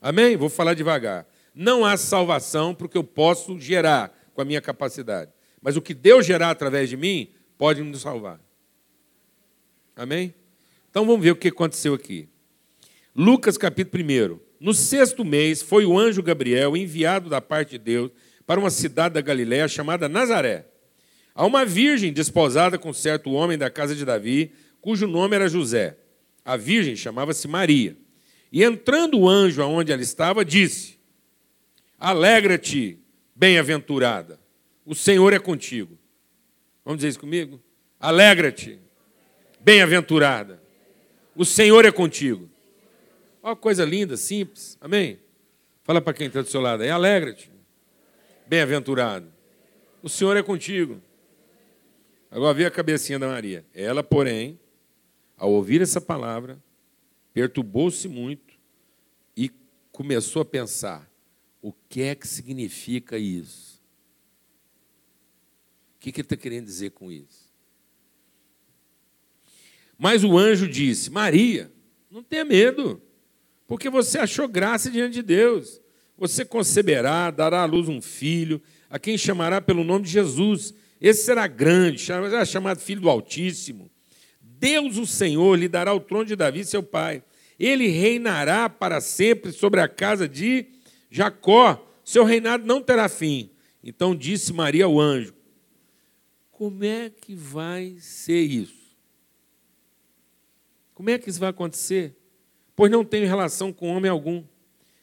Amém? 0.00 0.36
Vou 0.36 0.50
falar 0.50 0.74
devagar. 0.74 1.26
Não 1.54 1.84
há 1.84 1.96
salvação 1.96 2.74
para 2.74 2.86
o 2.86 2.88
que 2.88 2.98
eu 2.98 3.04
posso 3.04 3.58
gerar 3.58 4.16
com 4.34 4.42
a 4.42 4.44
minha 4.44 4.60
capacidade, 4.60 5.30
mas 5.60 5.76
o 5.76 5.82
que 5.82 5.94
Deus 5.94 6.26
gerar 6.26 6.50
através 6.50 6.88
de 6.88 6.96
mim 6.96 7.30
pode 7.56 7.82
nos 7.82 8.02
salvar. 8.02 8.40
Amém? 9.96 10.34
Então 10.90 11.06
vamos 11.06 11.22
ver 11.22 11.30
o 11.30 11.36
que 11.36 11.48
aconteceu 11.48 11.94
aqui. 11.94 12.28
Lucas 13.14 13.56
capítulo 13.58 14.02
1. 14.02 14.38
No 14.58 14.72
sexto 14.72 15.24
mês 15.24 15.60
foi 15.60 15.84
o 15.84 15.98
anjo 15.98 16.22
Gabriel 16.22 16.76
enviado 16.76 17.28
da 17.28 17.40
parte 17.40 17.72
de 17.72 17.78
Deus 17.78 18.10
para 18.46 18.60
uma 18.60 18.70
cidade 18.70 19.14
da 19.14 19.20
Galiléia 19.20 19.68
chamada 19.68 20.08
Nazaré. 20.08 20.71
A 21.34 21.46
uma 21.46 21.64
virgem 21.64 22.12
desposada 22.12 22.78
com 22.78 22.92
certo 22.92 23.32
homem 23.32 23.56
da 23.56 23.70
casa 23.70 23.94
de 23.94 24.04
Davi, 24.04 24.52
cujo 24.80 25.06
nome 25.06 25.34
era 25.34 25.48
José. 25.48 25.96
A 26.44 26.56
virgem 26.56 26.96
chamava-se 26.96 27.48
Maria. 27.48 27.96
E 28.50 28.62
entrando 28.62 29.18
o 29.18 29.28
anjo 29.28 29.62
aonde 29.62 29.92
ela 29.92 30.02
estava, 30.02 30.44
disse: 30.44 30.98
Alegra-te, 31.98 32.98
bem-aventurada, 33.34 34.38
o 34.84 34.94
Senhor 34.94 35.32
é 35.32 35.38
contigo. 35.38 35.98
Vamos 36.84 36.98
dizer 36.98 37.08
isso 37.08 37.20
comigo? 37.20 37.60
Alegra-te, 37.98 38.78
bem-aventurada. 39.60 40.60
O 41.34 41.44
Senhor 41.44 41.84
é 41.84 41.92
contigo. 41.92 42.50
Olha 43.42 43.56
coisa 43.56 43.84
linda, 43.84 44.16
simples. 44.16 44.76
Amém? 44.80 45.18
Fala 45.82 46.00
para 46.00 46.12
quem 46.12 46.26
está 46.26 46.42
do 46.42 46.48
seu 46.48 46.60
lado 46.60 46.82
aí, 46.82 46.90
alegra-te. 46.90 47.50
Bem-aventurado. 48.46 49.32
O 50.02 50.08
Senhor 50.08 50.36
é 50.36 50.42
contigo. 50.42 51.00
Agora 52.32 52.54
vê 52.54 52.64
a 52.64 52.70
cabecinha 52.70 53.18
da 53.18 53.28
Maria. 53.28 53.62
Ela, 53.74 54.02
porém, 54.02 54.58
ao 55.36 55.52
ouvir 55.52 55.82
essa 55.82 56.00
palavra, 56.00 56.58
perturbou-se 57.34 58.08
muito 58.08 58.54
e 59.36 59.50
começou 59.92 60.40
a 60.40 60.44
pensar: 60.44 61.12
o 61.60 61.74
que 61.90 62.00
é 62.00 62.14
que 62.14 62.26
significa 62.26 63.18
isso? 63.18 63.82
O 65.94 66.00
que, 66.00 66.10
que 66.10 66.22
ele 66.22 66.26
está 66.26 66.36
querendo 66.36 66.64
dizer 66.64 66.92
com 66.92 67.12
isso? 67.12 67.52
Mas 69.98 70.24
o 70.24 70.38
anjo 70.38 70.66
disse: 70.66 71.10
Maria, 71.10 71.70
não 72.10 72.22
tenha 72.22 72.46
medo, 72.46 73.00
Porque 73.66 73.90
você 73.90 74.18
achou 74.18 74.48
graça 74.48 74.90
diante 74.90 75.12
de 75.12 75.22
Deus. 75.22 75.82
Você 76.16 76.46
conceberá, 76.46 77.30
dará 77.30 77.60
à 77.60 77.66
luz 77.66 77.90
um 77.90 78.00
filho, 78.00 78.62
a 78.88 78.98
quem 78.98 79.18
chamará 79.18 79.60
pelo 79.60 79.84
nome 79.84 80.06
de 80.06 80.12
Jesus. 80.12 80.74
Esse 81.02 81.24
será 81.24 81.48
grande, 81.48 82.00
será 82.00 82.44
chamado 82.44 82.78
Filho 82.78 83.00
do 83.00 83.10
Altíssimo. 83.10 83.90
Deus, 84.40 84.96
o 84.96 85.04
Senhor, 85.04 85.58
lhe 85.58 85.66
dará 85.66 85.92
o 85.92 85.98
trono 85.98 86.24
de 86.24 86.36
Davi, 86.36 86.64
seu 86.64 86.80
pai. 86.80 87.24
Ele 87.58 87.88
reinará 87.88 88.68
para 88.68 89.00
sempre 89.00 89.50
sobre 89.50 89.80
a 89.80 89.88
casa 89.88 90.28
de 90.28 90.64
Jacó. 91.10 91.84
Seu 92.04 92.22
reinado 92.22 92.64
não 92.64 92.80
terá 92.80 93.08
fim. 93.08 93.50
Então 93.82 94.14
disse 94.14 94.52
Maria 94.52 94.84
ao 94.84 95.00
anjo: 95.00 95.34
Como 96.52 96.84
é 96.84 97.10
que 97.10 97.34
vai 97.34 97.96
ser 97.98 98.40
isso? 98.40 98.96
Como 100.94 101.10
é 101.10 101.18
que 101.18 101.28
isso 101.28 101.40
vai 101.40 101.50
acontecer? 101.50 102.16
Pois 102.76 102.92
não 102.92 103.04
tenho 103.04 103.26
relação 103.26 103.72
com 103.72 103.88
homem 103.88 104.08
algum. 104.08 104.44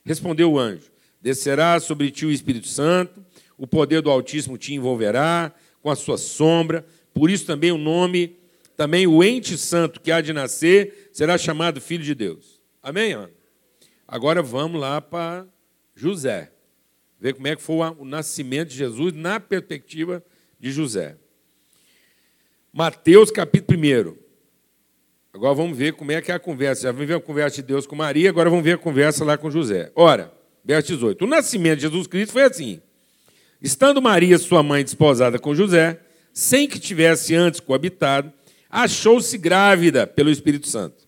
Respondeu 0.06 0.54
o 0.54 0.58
anjo: 0.58 0.90
Descerá 1.22 1.78
sobre 1.82 2.10
ti 2.10 2.26
o 2.26 2.32
Espírito 2.32 2.70
Santo, 2.70 3.26
o 3.58 3.68
poder 3.68 4.02
do 4.02 4.10
Altíssimo 4.10 4.58
te 4.58 4.74
envolverá 4.74 5.54
com 5.82 5.90
a 5.90 5.96
sua 5.96 6.18
sombra. 6.18 6.86
Por 7.14 7.30
isso 7.30 7.46
também 7.46 7.72
o 7.72 7.78
nome, 7.78 8.38
também 8.76 9.08
o 9.08 9.24
ente 9.24 9.58
santo 9.58 10.00
que 10.00 10.12
há 10.12 10.22
de 10.22 10.34
nascer, 10.34 11.10
será 11.12 11.38
chamado 11.38 11.82
Filho 11.82 12.04
de 12.04 12.16
Deus. 12.16 12.62
Amém, 12.82 13.14
Ana? 13.14 13.32
Agora 14.08 14.42
vamos 14.42 14.80
lá 14.80 15.02
para 15.02 15.46
José. 15.96 16.52
Ver 17.20 17.34
como 17.34 17.48
é 17.48 17.56
que 17.56 17.62
foi 17.62 17.76
o 17.76 18.06
nascimento 18.06 18.70
de 18.70 18.78
Jesus 18.78 19.14
na 19.14 19.40
perspectiva 19.40 20.24
de 20.60 20.72
José. 20.72 21.18
Mateus 22.72 23.30
capítulo 23.32 23.78
1. 23.78 24.16
Agora 25.34 25.54
vamos 25.54 25.78
ver 25.78 25.94
como 25.94 26.12
é 26.12 26.22
que 26.22 26.32
é 26.32 26.36
a 26.36 26.40
conversa. 26.40 26.84
Já 26.84 26.92
vamos 26.92 27.08
ver 27.08 27.16
a 27.16 27.20
conversa 27.20 27.58
de 27.58 27.64
Deus 27.64 27.86
com 27.86 27.96
Maria, 27.96 28.30
agora 28.30 28.50
vamos 28.50 28.64
ver 28.64 28.74
a 28.74 28.78
conversa 28.78 29.24
lá 29.26 29.38
com 29.38 29.52
José. 29.52 29.92
Ora, 29.96 30.34
verso 30.64 30.94
18. 30.94 31.24
O 31.24 31.28
nascimento 31.28 31.78
de 31.78 31.82
Jesus 31.82 32.08
Cristo 32.08 32.32
foi 32.32 32.44
assim. 32.44 32.82
Estando 33.62 34.02
Maria, 34.02 34.38
sua 34.38 34.64
mãe, 34.64 34.84
desposada 34.84 35.38
com 35.38 35.54
José, 35.54 36.00
sem 36.34 36.68
que 36.68 36.80
tivesse 36.80 37.36
antes 37.36 37.60
coabitado, 37.60 38.32
achou-se 38.70 39.38
grávida 39.38 40.08
pelo 40.08 40.30
Espírito 40.30 40.68
Santo. 40.68 41.08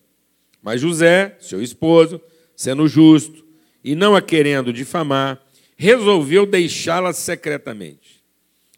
Mas 0.62 0.80
José, 0.80 1.36
seu 1.40 1.62
esposo, 1.62 2.20
sendo 2.54 2.86
justo 2.86 3.44
e 3.82 3.94
não 3.94 4.14
a 4.14 4.20
querendo 4.20 4.72
difamar, 4.72 5.40
resolveu 5.76 6.44
deixá-la 6.44 7.12
secretamente. 7.14 8.22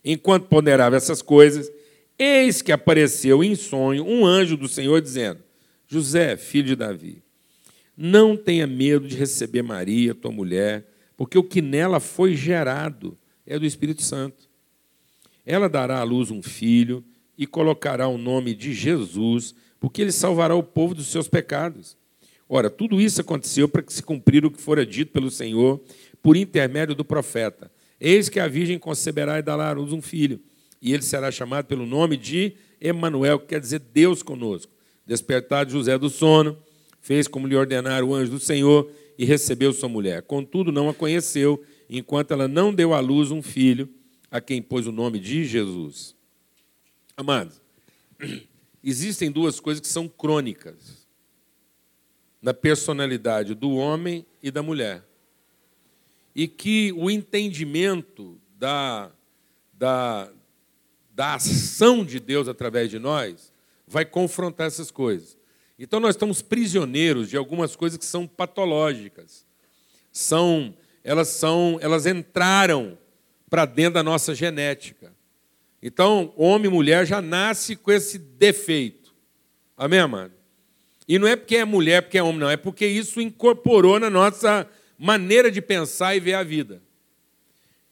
Enquanto 0.04 0.46
ponderava 0.46 0.96
essas 0.96 1.20
coisas, 1.20 1.70
eis 2.18 2.62
que 2.62 2.70
apareceu 2.70 3.42
em 3.42 3.56
sonho 3.56 4.06
um 4.06 4.24
anjo 4.24 4.56
do 4.56 4.68
Senhor 4.68 5.00
dizendo: 5.00 5.40
José, 5.88 6.36
filho 6.36 6.68
de 6.68 6.76
Davi, 6.76 7.22
não 7.96 8.36
tenha 8.36 8.66
medo 8.66 9.08
de 9.08 9.16
receber 9.16 9.62
Maria, 9.62 10.14
tua 10.14 10.30
mulher, 10.30 10.86
porque 11.16 11.36
o 11.36 11.44
que 11.44 11.60
nela 11.60 11.98
foi 11.98 12.36
gerado 12.36 13.18
é 13.46 13.58
do 13.58 13.66
Espírito 13.66 14.02
Santo. 14.02 14.48
Ela 15.44 15.68
dará 15.68 15.98
à 15.98 16.02
luz 16.02 16.30
um 16.30 16.42
filho 16.42 17.04
e 17.36 17.46
colocará 17.46 18.08
o 18.08 18.16
nome 18.16 18.54
de 18.54 18.72
Jesus, 18.72 19.54
porque 19.78 20.00
ele 20.00 20.12
salvará 20.12 20.54
o 20.54 20.62
povo 20.62 20.94
dos 20.94 21.08
seus 21.08 21.28
pecados. 21.28 21.96
Ora, 22.48 22.70
tudo 22.70 23.00
isso 23.00 23.20
aconteceu 23.20 23.68
para 23.68 23.82
que 23.82 23.92
se 23.92 24.02
cumprir 24.02 24.44
o 24.44 24.50
que 24.50 24.60
fora 24.60 24.84
dito 24.86 25.12
pelo 25.12 25.30
Senhor 25.30 25.80
por 26.22 26.36
intermédio 26.36 26.94
do 26.94 27.04
profeta. 27.04 27.70
Eis 28.00 28.28
que 28.28 28.40
a 28.40 28.48
virgem 28.48 28.78
conceberá 28.78 29.38
e 29.38 29.42
dará 29.42 29.68
à 29.68 29.72
luz 29.72 29.92
um 29.92 30.02
filho, 30.02 30.40
e 30.80 30.92
ele 30.92 31.02
será 31.02 31.30
chamado 31.30 31.66
pelo 31.66 31.86
nome 31.86 32.16
de 32.16 32.54
Emanuel, 32.80 33.38
que 33.38 33.46
quer 33.46 33.60
dizer 33.60 33.78
Deus 33.78 34.22
conosco. 34.22 34.72
Despertado 35.06 35.70
José 35.70 35.98
do 35.98 36.08
sono, 36.08 36.58
fez 37.00 37.28
como 37.28 37.46
lhe 37.46 37.56
ordenara 37.56 38.04
o 38.04 38.14
anjo 38.14 38.32
do 38.32 38.40
Senhor 38.40 38.90
e 39.18 39.24
recebeu 39.24 39.72
sua 39.72 39.88
mulher. 39.88 40.22
Contudo, 40.22 40.72
não 40.72 40.88
a 40.88 40.94
conheceu, 40.94 41.62
enquanto 41.98 42.32
ela 42.32 42.48
não 42.48 42.74
deu 42.74 42.92
à 42.92 43.00
luz 43.00 43.30
um 43.30 43.42
filho, 43.42 43.88
a 44.30 44.40
quem 44.40 44.60
pôs 44.60 44.86
o 44.86 44.92
nome 44.92 45.20
de 45.20 45.44
Jesus. 45.44 46.16
Amados, 47.16 47.60
existem 48.82 49.30
duas 49.30 49.60
coisas 49.60 49.80
que 49.80 49.86
são 49.86 50.08
crônicas 50.08 51.06
na 52.42 52.52
personalidade 52.52 53.54
do 53.54 53.70
homem 53.70 54.26
e 54.42 54.50
da 54.50 54.62
mulher. 54.62 55.04
E 56.34 56.48
que 56.48 56.92
o 56.92 57.08
entendimento 57.08 58.40
da, 58.58 59.12
da, 59.72 60.32
da 61.14 61.34
ação 61.34 62.04
de 62.04 62.18
Deus 62.18 62.48
através 62.48 62.90
de 62.90 62.98
nós 62.98 63.52
vai 63.86 64.04
confrontar 64.04 64.66
essas 64.66 64.90
coisas. 64.90 65.38
Então 65.78 66.00
nós 66.00 66.16
estamos 66.16 66.42
prisioneiros 66.42 67.30
de 67.30 67.36
algumas 67.36 67.76
coisas 67.76 67.96
que 67.96 68.04
são 68.04 68.26
patológicas. 68.26 69.46
São 70.12 70.74
elas 71.04 71.28
são, 71.28 71.78
elas 71.82 72.06
entraram 72.06 72.98
para 73.50 73.66
dentro 73.66 73.94
da 73.94 74.02
nossa 74.02 74.34
genética. 74.34 75.12
Então, 75.82 76.32
homem 76.34 76.70
e 76.70 76.74
mulher 76.74 77.06
já 77.06 77.20
nasce 77.20 77.76
com 77.76 77.92
esse 77.92 78.18
defeito. 78.18 79.14
Amém, 79.76 79.98
amado? 79.98 80.32
E 81.06 81.18
não 81.18 81.28
é 81.28 81.36
porque 81.36 81.56
é 81.56 81.64
mulher, 81.64 82.00
porque 82.00 82.16
é 82.16 82.22
homem, 82.22 82.40
não. 82.40 82.48
É 82.48 82.56
porque 82.56 82.86
isso 82.86 83.20
incorporou 83.20 84.00
na 84.00 84.08
nossa 84.08 84.66
maneira 84.98 85.50
de 85.50 85.60
pensar 85.60 86.16
e 86.16 86.20
ver 86.20 86.34
a 86.34 86.42
vida. 86.42 86.82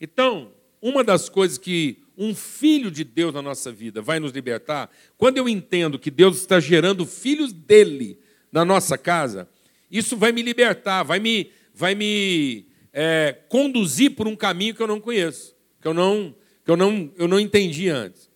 Então, 0.01 0.51
uma 0.81 1.03
das 1.03 1.29
coisas 1.29 1.59
que 1.59 1.99
um 2.17 2.33
filho 2.33 2.89
de 2.89 3.03
Deus 3.03 3.31
na 3.33 3.41
nossa 3.41 3.71
vida 3.71 4.01
vai 4.01 4.19
nos 4.19 4.31
libertar, 4.31 4.89
quando 5.17 5.37
eu 5.37 5.47
entendo 5.47 5.99
que 5.99 6.09
Deus 6.09 6.37
está 6.37 6.59
gerando 6.59 7.05
filhos 7.05 7.53
dele 7.53 8.19
na 8.51 8.65
nossa 8.65 8.97
casa, 8.97 9.47
isso 9.89 10.17
vai 10.17 10.31
me 10.31 10.41
libertar, 10.41 11.03
vai 11.03 11.19
me, 11.19 11.51
vai 11.73 11.93
me 11.93 12.65
é, 12.93 13.33
conduzir 13.49 14.15
por 14.15 14.27
um 14.27 14.35
caminho 14.35 14.75
que 14.75 14.81
eu 14.81 14.87
não 14.87 15.01
conheço, 15.01 15.55
que 15.81 15.87
eu 15.87 15.93
não, 15.93 16.35
que 16.63 16.69
eu 16.69 16.77
não, 16.77 17.11
eu 17.17 17.27
não 17.27 17.39
entendi 17.39 17.89
antes. 17.89 18.29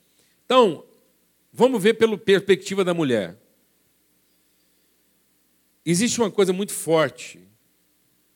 Então, 0.46 0.84
vamos 1.54 1.82
ver 1.82 1.94
pela 1.94 2.18
perspectiva 2.18 2.84
da 2.84 2.94
mulher. 2.94 3.38
Existe 5.86 6.20
uma 6.20 6.32
coisa 6.32 6.52
muito 6.52 6.74
forte 6.74 7.40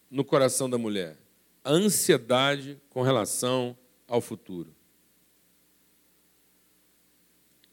no 0.10 0.24
coração 0.24 0.70
da 0.70 0.78
mulher: 0.78 1.18
a 1.64 1.72
ansiedade 1.72 2.80
com 2.90 3.02
relação 3.02 3.76
ao 4.08 4.22
futuro. 4.22 4.74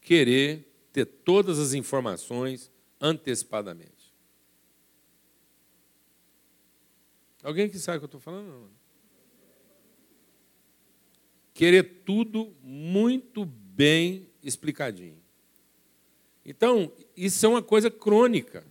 Querer 0.00 0.66
ter 0.92 1.04
todas 1.04 1.58
as 1.58 1.74
informações 1.74 2.72
antecipadamente. 3.00 3.97
Alguém 7.48 7.66
que 7.66 7.78
sabe 7.78 7.96
o 7.96 8.00
que 8.00 8.04
eu 8.04 8.08
estou 8.08 8.20
falando? 8.20 8.46
Não. 8.46 8.68
Querer 11.54 12.02
tudo 12.04 12.54
muito 12.62 13.46
bem 13.46 14.28
explicadinho. 14.42 15.16
Então, 16.44 16.92
isso 17.16 17.46
é 17.46 17.48
uma 17.48 17.62
coisa 17.62 17.90
crônica. 17.90 18.66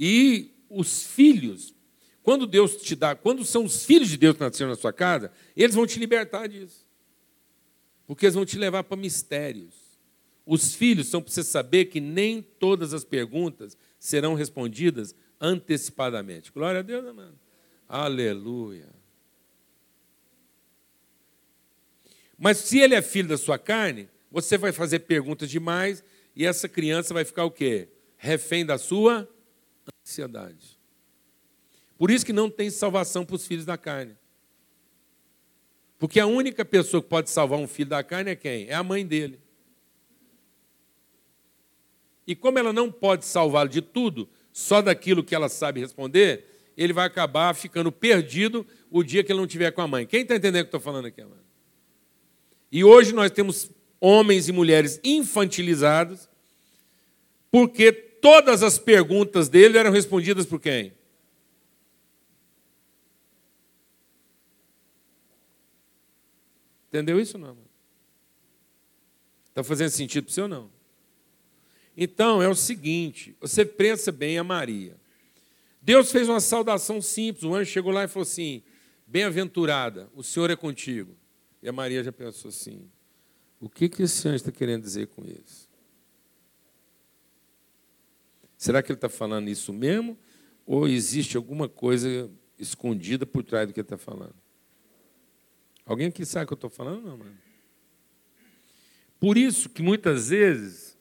E 0.00 0.54
os 0.70 1.02
filhos, 1.02 1.74
quando 2.22 2.46
Deus 2.46 2.74
te 2.78 2.96
dá, 2.96 3.14
quando 3.14 3.44
são 3.44 3.66
os 3.66 3.84
filhos 3.84 4.08
de 4.08 4.16
Deus 4.16 4.34
que 4.34 4.40
nasceram 4.40 4.70
na 4.70 4.76
sua 4.76 4.92
casa, 4.92 5.30
eles 5.54 5.74
vão 5.74 5.86
te 5.86 5.98
libertar 5.98 6.46
disso. 6.46 6.86
Porque 8.06 8.24
eles 8.24 8.34
vão 8.34 8.46
te 8.46 8.56
levar 8.56 8.82
para 8.82 8.96
mistérios. 8.96 9.74
Os 10.46 10.74
filhos 10.74 11.08
são 11.08 11.20
para 11.20 11.30
você 11.30 11.44
saber 11.44 11.84
que 11.84 12.00
nem 12.00 12.40
todas 12.40 12.94
as 12.94 13.04
perguntas 13.04 13.76
serão 13.98 14.32
respondidas 14.32 15.14
antecipadamente. 15.38 16.50
Glória 16.50 16.80
a 16.80 16.82
Deus, 16.82 17.04
amado. 17.04 17.47
Aleluia. 17.88 18.88
Mas 22.36 22.58
se 22.58 22.78
ele 22.78 22.94
é 22.94 23.02
filho 23.02 23.28
da 23.28 23.38
sua 23.38 23.58
carne, 23.58 24.08
você 24.30 24.58
vai 24.58 24.70
fazer 24.70 25.00
perguntas 25.00 25.50
demais 25.50 26.04
e 26.36 26.46
essa 26.46 26.68
criança 26.68 27.14
vai 27.14 27.24
ficar 27.24 27.44
o 27.44 27.50
quê? 27.50 27.88
Refém 28.16 28.64
da 28.64 28.78
sua 28.78 29.28
ansiedade. 30.04 30.78
Por 31.96 32.10
isso 32.10 32.24
que 32.24 32.32
não 32.32 32.48
tem 32.48 32.70
salvação 32.70 33.24
para 33.24 33.34
os 33.34 33.46
filhos 33.46 33.64
da 33.64 33.76
carne. 33.76 34.16
Porque 35.98 36.20
a 36.20 36.26
única 36.26 36.64
pessoa 36.64 37.02
que 37.02 37.08
pode 37.08 37.28
salvar 37.28 37.58
um 37.58 37.66
filho 37.66 37.90
da 37.90 38.04
carne 38.04 38.30
é 38.30 38.36
quem? 38.36 38.68
É 38.68 38.74
a 38.74 38.84
mãe 38.84 39.04
dele. 39.04 39.40
E 42.24 42.36
como 42.36 42.58
ela 42.58 42.72
não 42.72 42.92
pode 42.92 43.24
salvá-lo 43.24 43.68
de 43.68 43.82
tudo, 43.82 44.28
só 44.52 44.80
daquilo 44.80 45.24
que 45.24 45.34
ela 45.34 45.48
sabe 45.48 45.80
responder, 45.80 46.57
ele 46.78 46.92
vai 46.92 47.04
acabar 47.04 47.52
ficando 47.56 47.90
perdido 47.90 48.64
o 48.88 49.02
dia 49.02 49.24
que 49.24 49.32
ele 49.32 49.38
não 49.40 49.46
estiver 49.46 49.72
com 49.72 49.82
a 49.82 49.88
mãe. 49.88 50.06
Quem 50.06 50.22
está 50.22 50.36
entendendo 50.36 50.60
o 50.60 50.64
que 50.64 50.68
estou 50.68 50.80
falando 50.80 51.06
aqui, 51.06 51.20
amado? 51.20 51.42
E 52.70 52.84
hoje 52.84 53.12
nós 53.12 53.32
temos 53.32 53.68
homens 54.00 54.48
e 54.48 54.52
mulheres 54.52 55.00
infantilizados, 55.02 56.28
porque 57.50 57.90
todas 57.90 58.62
as 58.62 58.78
perguntas 58.78 59.48
dele 59.48 59.76
eram 59.76 59.90
respondidas 59.90 60.46
por 60.46 60.60
quem? 60.60 60.92
Entendeu 66.86 67.18
isso 67.18 67.36
não? 67.36 67.58
Está 69.48 69.64
fazendo 69.64 69.90
sentido 69.90 70.26
para 70.26 70.32
você 70.32 70.42
ou 70.42 70.48
não? 70.48 70.70
Então, 71.96 72.40
é 72.40 72.48
o 72.48 72.54
seguinte: 72.54 73.36
você 73.40 73.64
pensa 73.64 74.12
bem 74.12 74.38
a 74.38 74.44
Maria. 74.44 74.96
Deus 75.80 76.10
fez 76.10 76.28
uma 76.28 76.40
saudação 76.40 77.00
simples. 77.00 77.44
O 77.44 77.54
anjo 77.54 77.70
chegou 77.70 77.92
lá 77.92 78.04
e 78.04 78.08
falou 78.08 78.22
assim: 78.22 78.62
Bem-aventurada, 79.06 80.10
o 80.14 80.22
Senhor 80.22 80.50
é 80.50 80.56
contigo. 80.56 81.16
E 81.62 81.68
a 81.68 81.72
Maria 81.72 82.02
já 82.02 82.12
pensou 82.12 82.48
assim: 82.48 82.90
O 83.60 83.68
que, 83.68 83.88
que 83.88 84.02
esse 84.02 84.26
anjo 84.28 84.36
está 84.36 84.52
querendo 84.52 84.82
dizer 84.82 85.06
com 85.08 85.24
isso? 85.24 85.68
Será 88.56 88.82
que 88.82 88.90
ele 88.90 88.96
está 88.96 89.08
falando 89.08 89.48
isso 89.48 89.72
mesmo? 89.72 90.18
Ou 90.66 90.88
existe 90.88 91.36
alguma 91.36 91.68
coisa 91.68 92.30
escondida 92.58 93.24
por 93.24 93.44
trás 93.44 93.68
do 93.68 93.72
que 93.72 93.80
ele 93.80 93.84
está 93.86 93.96
falando? 93.96 94.34
Alguém 95.86 96.08
aqui 96.08 96.26
sabe 96.26 96.44
o 96.44 96.46
que 96.48 96.52
eu 96.52 96.56
estou 96.56 96.70
falando? 96.70 97.02
Não, 97.02 97.16
mano. 97.16 97.38
Por 99.18 99.38
isso 99.38 99.68
que 99.68 99.82
muitas 99.82 100.28
vezes 100.28 100.98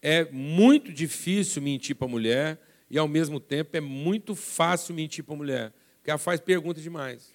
é 0.00 0.24
muito 0.30 0.92
difícil 0.92 1.60
mentir 1.60 1.94
para 1.94 2.06
a 2.06 2.10
mulher 2.10 2.60
e, 2.90 2.98
ao 2.98 3.06
mesmo 3.06 3.38
tempo, 3.38 3.76
é 3.76 3.80
muito 3.80 4.34
fácil 4.34 4.94
mentir 4.94 5.24
para 5.24 5.34
a 5.34 5.36
mulher, 5.36 5.72
porque 5.96 6.10
ela 6.10 6.18
faz 6.18 6.40
pergunta 6.40 6.80
demais. 6.80 7.32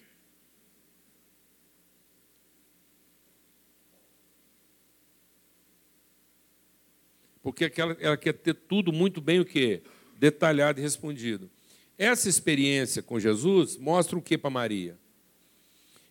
Porque 7.42 7.72
ela, 7.76 7.96
ela 8.00 8.16
quer 8.16 8.32
ter 8.34 8.54
tudo 8.54 8.92
muito 8.92 9.20
bem 9.20 9.40
o 9.40 9.44
quê? 9.44 9.82
Detalhado 10.18 10.80
e 10.80 10.82
respondido. 10.82 11.48
Essa 11.96 12.28
experiência 12.28 13.02
com 13.02 13.18
Jesus 13.18 13.76
mostra 13.76 14.18
o 14.18 14.22
que 14.22 14.36
para 14.36 14.50
Maria? 14.50 14.98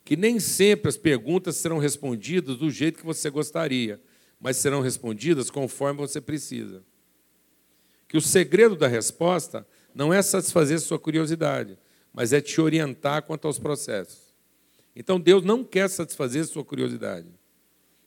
Que 0.03 0.15
nem 0.15 0.39
sempre 0.39 0.89
as 0.89 0.97
perguntas 0.97 1.57
serão 1.57 1.77
respondidas 1.77 2.57
do 2.57 2.71
jeito 2.71 2.99
que 2.99 3.05
você 3.05 3.29
gostaria 3.29 4.01
mas 4.39 4.57
serão 4.57 4.81
respondidas 4.81 5.49
conforme 5.49 5.99
você 5.99 6.21
precisa. 6.21 6.83
Que 8.15 8.19
o 8.19 8.21
segredo 8.21 8.77
da 8.77 8.87
resposta 8.87 9.67
não 9.93 10.13
é 10.13 10.21
satisfazer 10.21 10.79
sua 10.79 10.97
curiosidade, 10.97 11.77
mas 12.13 12.31
é 12.31 12.39
te 12.39 12.61
orientar 12.61 13.23
quanto 13.23 13.45
aos 13.45 13.59
processos. 13.59 14.33
Então 14.95 15.19
Deus 15.19 15.43
não 15.43 15.65
quer 15.65 15.89
satisfazer 15.89 16.45
sua 16.45 16.63
curiosidade, 16.63 17.27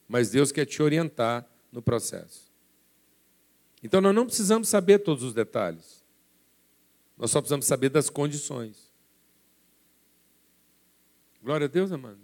mas 0.07 0.31
Deus 0.31 0.51
quer 0.51 0.65
te 0.65 0.81
orientar 0.81 1.47
no 1.71 1.79
processo. 1.79 2.51
Então 3.83 4.01
nós 4.01 4.15
não 4.15 4.25
precisamos 4.25 4.67
saber 4.67 4.97
todos 4.97 5.23
os 5.23 5.31
detalhes. 5.31 6.03
Nós 7.15 7.29
só 7.29 7.39
precisamos 7.39 7.67
saber 7.67 7.89
das 7.89 8.09
condições. 8.09 8.91
Glória 11.43 11.65
a 11.65 11.69
Deus, 11.69 11.91
amado. 11.91 12.17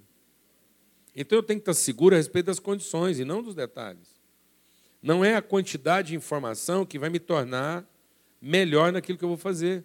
Então 1.16 1.38
eu 1.38 1.44
tenho 1.44 1.60
que 1.60 1.70
estar 1.70 1.80
seguro 1.80 2.16
a 2.16 2.18
respeito 2.18 2.48
das 2.48 2.58
condições 2.58 3.20
e 3.20 3.24
não 3.24 3.44
dos 3.44 3.54
detalhes. 3.54 4.15
Não 5.06 5.24
é 5.24 5.36
a 5.36 5.42
quantidade 5.42 6.08
de 6.08 6.16
informação 6.16 6.84
que 6.84 6.98
vai 6.98 7.12
me 7.12 7.20
tornar 7.20 7.86
melhor 8.42 8.92
naquilo 8.92 9.20
que 9.20 9.24
eu 9.24 9.30
vou 9.30 9.38
fazer. 9.38 9.84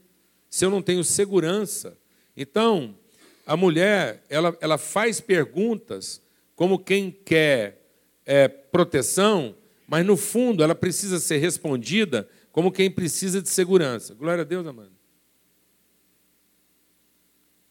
Se 0.49 0.65
eu 0.65 0.71
não 0.71 0.81
tenho 0.81 1.05
segurança. 1.05 1.95
Então, 2.35 2.97
a 3.45 3.55
mulher, 3.55 4.25
ela, 4.31 4.57
ela 4.63 4.79
faz 4.79 5.21
perguntas 5.21 6.23
como 6.57 6.79
quem 6.79 7.11
quer 7.11 7.83
é, 8.25 8.49
proteção, 8.49 9.55
mas 9.87 10.07
no 10.07 10.17
fundo 10.17 10.63
ela 10.63 10.75
precisa 10.75 11.19
ser 11.19 11.37
respondida 11.37 12.27
como 12.51 12.73
quem 12.73 12.91
precisa 12.91 13.43
de 13.43 13.51
segurança. 13.51 14.15
Glória 14.15 14.41
a 14.41 14.47
Deus, 14.47 14.67
amado. 14.67 14.93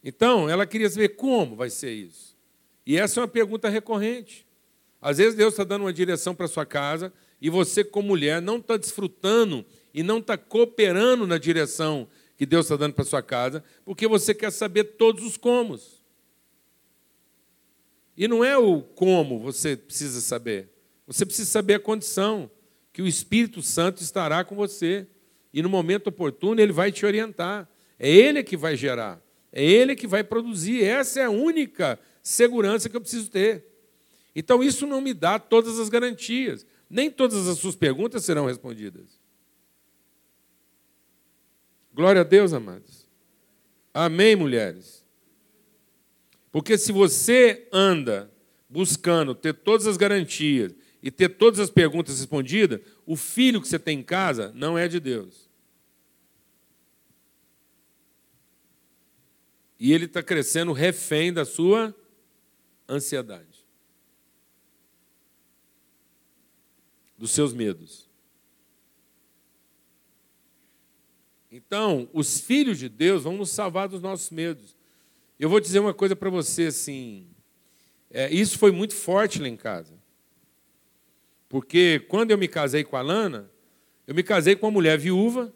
Então, 0.03 0.47
ela 0.47 0.67
queria 0.67 0.87
saber 0.87 1.09
como 1.15 1.55
vai 1.55 1.71
ser 1.71 1.93
isso. 1.93 2.37
E 2.85 2.95
essa 2.95 3.19
é 3.19 3.23
uma 3.23 3.27
pergunta 3.27 3.69
recorrente. 3.69 4.45
Às 5.01 5.17
vezes 5.17 5.33
Deus 5.33 5.53
está 5.53 5.63
dando 5.63 5.85
uma 5.85 5.93
direção 5.93 6.35
para 6.35 6.47
sua 6.47 6.63
casa 6.63 7.11
e 7.41 7.49
você, 7.49 7.83
como 7.83 8.09
mulher, 8.09 8.41
não 8.41 8.57
está 8.57 8.77
desfrutando 8.77 9.65
e 9.93 10.03
não 10.03 10.19
está 10.19 10.37
cooperando 10.37 11.25
na 11.25 11.37
direção 11.37 12.07
que 12.37 12.45
Deus 12.45 12.65
está 12.65 12.75
dando 12.75 12.93
para 12.93 13.05
sua 13.05 13.21
casa, 13.21 13.63
porque 13.83 14.07
você 14.07 14.33
quer 14.33 14.51
saber 14.51 14.83
todos 14.95 15.23
os 15.23 15.37
comos. 15.37 16.03
E 18.15 18.27
não 18.27 18.43
é 18.43 18.57
o 18.57 18.81
como 18.81 19.39
você 19.39 19.77
precisa 19.77 20.19
saber. 20.19 20.69
Você 21.07 21.25
precisa 21.25 21.49
saber 21.49 21.75
a 21.75 21.79
condição 21.79 22.51
que 22.91 23.01
o 23.01 23.07
Espírito 23.07 23.61
Santo 23.61 24.01
estará 24.03 24.43
com 24.43 24.55
você. 24.55 25.07
E 25.53 25.61
no 25.61 25.69
momento 25.69 26.07
oportuno 26.07 26.59
ele 26.59 26.73
vai 26.73 26.91
te 26.91 27.05
orientar. 27.05 27.67
É 27.97 28.09
ele 28.09 28.43
que 28.43 28.57
vai 28.57 28.75
gerar. 28.75 29.21
É 29.51 29.63
ele 29.63 29.95
que 29.95 30.05
vai 30.05 30.23
produzir. 30.23 30.83
Essa 30.83 31.21
é 31.21 31.23
a 31.23 31.29
única 31.29 31.97
segurança 32.21 32.89
que 32.89 32.97
eu 32.97 33.01
preciso 33.01 33.31
ter. 33.31 33.65
Então, 34.35 34.63
isso 34.63 34.85
não 34.85 35.01
me 35.01 35.13
dá 35.13 35.39
todas 35.39 35.79
as 35.79 35.89
garantias. 35.89 36.65
Nem 36.89 37.11
todas 37.11 37.47
as 37.47 37.57
suas 37.59 37.75
perguntas 37.75 38.25
serão 38.25 38.47
respondidas. 38.47 39.19
Glória 41.93 42.21
a 42.21 42.23
Deus, 42.23 42.53
amados. 42.53 43.07
Amém, 43.93 44.35
mulheres. 44.35 45.05
Porque 46.51 46.77
se 46.77 46.91
você 46.91 47.67
anda 47.71 48.31
buscando 48.69 49.35
ter 49.35 49.53
todas 49.53 49.85
as 49.87 49.97
garantias 49.97 50.73
e 51.01 51.11
ter 51.11 51.29
todas 51.29 51.59
as 51.59 51.69
perguntas 51.69 52.19
respondidas, 52.19 52.81
o 53.05 53.15
filho 53.15 53.61
que 53.61 53.67
você 53.67 53.79
tem 53.79 53.99
em 53.99 54.03
casa 54.03 54.51
não 54.55 54.77
é 54.77 54.87
de 54.87 54.99
Deus. 54.99 55.49
E 59.79 59.93
ele 59.93 60.05
está 60.05 60.21
crescendo 60.21 60.73
refém 60.73 61.31
da 61.31 61.45
sua 61.45 61.95
ansiedade, 62.87 63.48
dos 67.19 67.31
seus 67.31 67.53
medos. 67.53 68.09
Então, 71.51 72.09
os 72.13 72.39
filhos 72.39 72.79
de 72.79 72.87
Deus 72.87 73.23
vão 73.23 73.35
nos 73.35 73.49
salvar 73.49 73.89
dos 73.89 74.01
nossos 74.01 74.29
medos. 74.29 74.77
Eu 75.37 75.49
vou 75.49 75.59
dizer 75.59 75.79
uma 75.79 75.93
coisa 75.93 76.15
para 76.15 76.29
você 76.29 76.67
assim. 76.67 77.27
É, 78.09 78.33
isso 78.33 78.57
foi 78.57 78.71
muito 78.71 78.95
forte 78.95 79.41
lá 79.41 79.49
em 79.49 79.57
casa. 79.57 79.93
Porque 81.49 81.99
quando 82.07 82.31
eu 82.31 82.37
me 82.37 82.47
casei 82.47 82.85
com 82.85 82.95
a 82.95 83.01
Lana, 83.01 83.51
eu 84.07 84.15
me 84.15 84.23
casei 84.23 84.55
com 84.55 84.67
uma 84.67 84.71
mulher 84.71 84.97
viúva, 84.97 85.53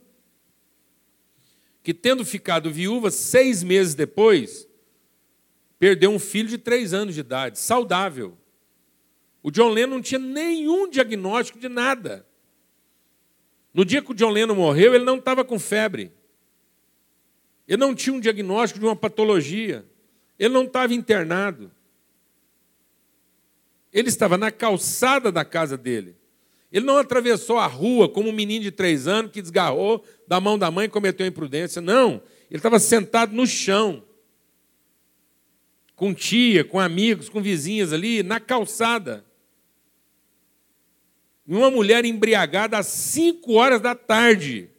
que 1.82 1.94
tendo 1.94 2.26
ficado 2.26 2.70
viúva, 2.72 3.10
seis 3.10 3.64
meses 3.64 3.96
depois, 3.96 4.68
perdeu 5.80 6.12
um 6.12 6.20
filho 6.20 6.50
de 6.50 6.58
três 6.58 6.94
anos 6.94 7.14
de 7.14 7.22
idade, 7.22 7.58
saudável. 7.58 8.38
O 9.44 9.52
John 9.52 9.70
Lennon 9.70 9.96
não 9.96 10.02
tinha 10.02 10.20
nenhum 10.20 10.90
diagnóstico 10.90 11.60
de 11.60 11.68
nada. 11.68 12.26
No 13.74 13.84
dia 13.84 14.02
que 14.02 14.12
o 14.12 14.16
John 14.16 14.30
Lennon 14.30 14.56
morreu, 14.56 14.96
ele 14.96 15.04
não 15.04 15.18
estava 15.18 15.44
com 15.44 15.60
febre. 15.60 16.14
Ele 17.68 17.78
não 17.78 17.94
tinha 17.94 18.14
um 18.14 18.20
diagnóstico 18.22 18.80
de 18.80 18.86
uma 18.86 18.96
patologia. 18.96 19.86
Ele 20.40 20.54
não 20.54 20.64
estava 20.64 20.94
internado. 20.94 21.70
Ele 23.92 24.08
estava 24.08 24.38
na 24.38 24.50
calçada 24.50 25.32
da 25.32 25.44
casa 25.44 25.78
dele. 25.78 26.16
Ele 26.72 26.86
não 26.86 26.98
atravessou 26.98 27.60
a 27.60 27.68
rua 27.68 28.10
como 28.10 28.30
um 28.30 28.34
menino 28.34 28.64
de 28.64 28.72
três 28.72 29.08
anos 29.08 29.32
que 29.32 29.42
desgarrou 29.42 30.04
da 30.28 30.40
mão 30.40 30.58
da 30.58 30.72
mãe 30.72 30.86
e 30.86 30.90
cometeu 30.90 31.28
imprudência. 31.28 31.82
Não. 31.82 32.22
Ele 32.50 32.58
estava 32.58 32.80
sentado 32.80 33.34
no 33.34 33.46
chão 33.46 34.04
com 35.96 36.14
tia, 36.14 36.64
com 36.64 36.80
amigos, 36.80 37.30
com 37.30 37.42
vizinhas 37.42 37.94
ali, 37.94 38.24
na 38.24 38.40
calçada. 38.40 39.24
E 41.46 41.54
uma 41.54 41.70
mulher 41.70 42.06
embriagada 42.06 42.78
às 42.78 42.88
5 42.88 43.54
horas 43.54 43.82
da 43.82 43.94
tarde. 43.94 44.70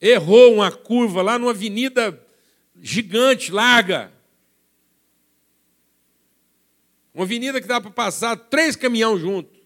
Errou 0.00 0.54
uma 0.54 0.72
curva 0.72 1.20
lá 1.20 1.38
numa 1.38 1.50
avenida 1.50 2.26
gigante, 2.80 3.52
larga. 3.52 4.10
Uma 7.12 7.24
avenida 7.24 7.60
que 7.60 7.66
dá 7.66 7.80
para 7.80 7.90
passar 7.90 8.36
três 8.36 8.76
caminhões 8.76 9.20
juntos. 9.20 9.60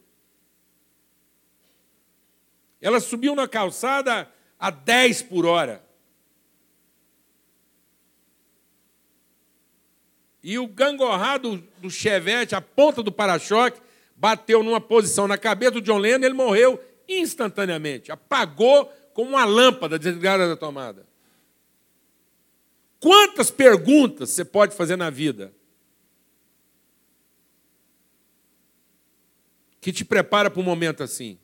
Ela 2.81 3.01
subiu 3.01 3.35
na 3.35 3.47
calçada 3.47 4.31
a 4.59 4.71
10 4.71 5.23
por 5.23 5.47
hora. 5.47 5.85
E 10.43 10.59
o 10.59 10.67
gangorrado 10.67 11.57
do 11.79 11.91
chevette, 11.91 12.55
a 12.55 12.61
ponta 12.61 13.03
do 13.03 13.11
para-choque, 13.11 13.81
bateu 14.17 14.63
numa 14.63 14.81
posição 14.81 15.27
na 15.27 15.37
cabeça 15.39 15.73
do 15.73 15.81
John 15.81 15.99
Lennon 15.99 16.25
ele 16.25 16.35
morreu 16.35 16.83
instantaneamente. 17.09 18.11
Apagou 18.11 18.87
como 19.13 19.31
uma 19.31 19.45
lâmpada 19.45 19.99
desligada 19.99 20.49
da 20.49 20.57
tomada. 20.57 21.07
Quantas 23.01 23.51
perguntas 23.51 24.31
você 24.31 24.45
pode 24.45 24.75
fazer 24.75 24.97
na 24.97 25.11
vida 25.11 25.55
que 29.81 29.93
te 29.93 30.05
prepara 30.05 30.51
para 30.51 30.61
um 30.61 30.65
momento 30.65 31.03
assim? 31.03 31.39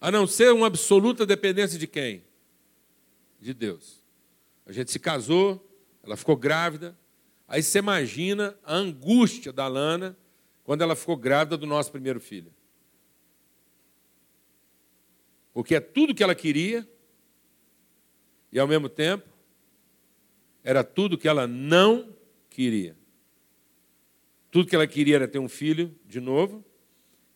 A 0.00 0.10
não 0.10 0.26
ser 0.26 0.52
uma 0.52 0.66
absoluta 0.66 1.24
dependência 1.24 1.78
de 1.78 1.86
quem? 1.86 2.24
de 3.40 3.54
Deus. 3.54 4.04
A 4.66 4.72
gente 4.72 4.90
se 4.90 4.98
casou, 4.98 5.66
ela 6.02 6.16
ficou 6.16 6.36
grávida. 6.36 6.96
Aí 7.50 7.64
você 7.64 7.80
imagina 7.80 8.56
a 8.62 8.76
angústia 8.76 9.52
da 9.52 9.66
Lana 9.66 10.16
quando 10.62 10.82
ela 10.82 10.94
ficou 10.94 11.16
grávida 11.16 11.56
do 11.56 11.66
nosso 11.66 11.90
primeiro 11.90 12.20
filho. 12.20 12.54
Porque 15.52 15.74
é 15.74 15.80
tudo 15.80 16.14
que 16.14 16.22
ela 16.22 16.34
queria 16.34 16.88
e, 18.52 18.58
ao 18.60 18.68
mesmo 18.68 18.88
tempo, 18.88 19.28
era 20.62 20.84
tudo 20.84 21.18
que 21.18 21.26
ela 21.26 21.48
não 21.48 22.16
queria. 22.48 22.96
Tudo 24.52 24.68
que 24.68 24.76
ela 24.76 24.86
queria 24.86 25.16
era 25.16 25.26
ter 25.26 25.40
um 25.40 25.48
filho 25.48 25.92
de 26.06 26.20
novo, 26.20 26.64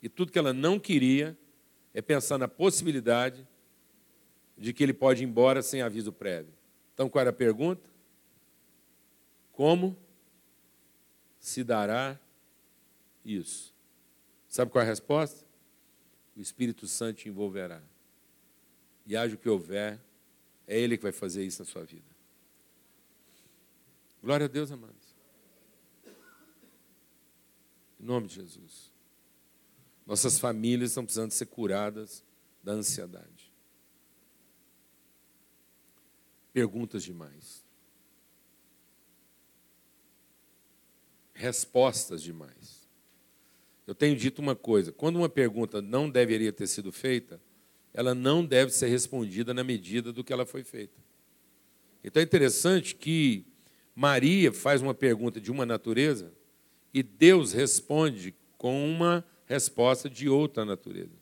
e 0.01 0.09
tudo 0.09 0.31
que 0.31 0.39
ela 0.39 0.53
não 0.53 0.79
queria 0.79 1.37
é 1.93 2.01
pensar 2.01 2.39
na 2.39 2.47
possibilidade 2.47 3.45
de 4.57 4.73
que 4.73 4.85
ele 4.85 4.95
pode 4.95 5.25
ir 5.25 5.27
embora 5.27 5.61
sem 5.61 5.83
aviso 5.83 6.13
prévio. 6.13 6.55
Então, 6.93 7.09
qual 7.09 7.21
era 7.21 7.31
a 7.31 7.33
pergunta? 7.33 7.91
Como 9.51 10.04
se 11.45 11.63
dará 11.63 12.19
isso? 13.23 13.75
Sabe 14.49 14.71
qual 14.71 14.81
é 14.81 14.87
a 14.87 14.89
resposta? 14.89 15.45
O 16.35 16.41
Espírito 16.41 16.89
Santo 16.89 17.19
te 17.19 17.29
envolverá. 17.29 17.83
E 19.05 19.15
haja 19.15 19.35
o 19.35 19.39
que 19.39 19.47
houver, 19.47 20.01
é 20.67 20.81
Ele 20.81 20.97
que 20.97 21.03
vai 21.03 21.13
fazer 21.13 21.45
isso 21.45 21.61
na 21.61 21.67
sua 21.67 21.85
vida. 21.85 22.07
Glória 24.23 24.47
a 24.47 24.49
Deus, 24.49 24.73
amados. 24.73 25.15
Em 28.01 28.05
nome 28.07 28.27
de 28.27 28.37
Jesus. 28.37 28.91
Nossas 30.07 30.39
famílias 30.39 30.93
estão 30.93 31.05
precisando 31.05 31.31
ser 31.31 31.47
curadas 31.47 32.25
da 32.63 32.73
ansiedade. 32.73 33.53
Perguntas 36.55 37.03
demais. 37.03 37.64
Respostas 41.35 42.23
demais. 42.23 42.89
Eu 43.87 43.95
tenho 43.95 44.17
dito 44.17 44.41
uma 44.41 44.57
coisa: 44.57 44.93
quando 44.93 45.17
uma 45.17 45.29
pergunta 45.29 45.83
não 45.83 46.09
deveria 46.09 46.53
ter 46.53 46.67
sido 46.67 46.91
feita, 46.93 47.41
ela 47.93 48.15
não 48.15 48.45
deve 48.45 48.73
ser 48.73 48.89
respondida 48.89 49.53
na 49.53 49.63
medida 49.63 50.13
do 50.13 50.25
que 50.25 50.33
ela 50.33 50.47
foi 50.47 50.65
feita. 50.65 50.99
Então 52.03 52.21
é 52.21 52.25
interessante 52.25 52.95
que 52.95 53.47
Maria 53.95 54.53
faz 54.53 54.83
uma 54.83 54.95
pergunta 54.95 55.41
de 55.41 55.51
uma 55.51 55.65
natureza 55.65 56.33
e 56.93 57.03
Deus 57.03 57.53
responde 57.53 58.35
com 58.59 58.85
uma 58.89 59.25
resposta 59.47 60.09
de 60.09 60.29
outra 60.29 60.65
natureza. 60.65 61.17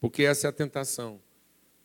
Porque 0.00 0.24
essa 0.24 0.48
é 0.48 0.50
a 0.50 0.52
tentação. 0.52 1.20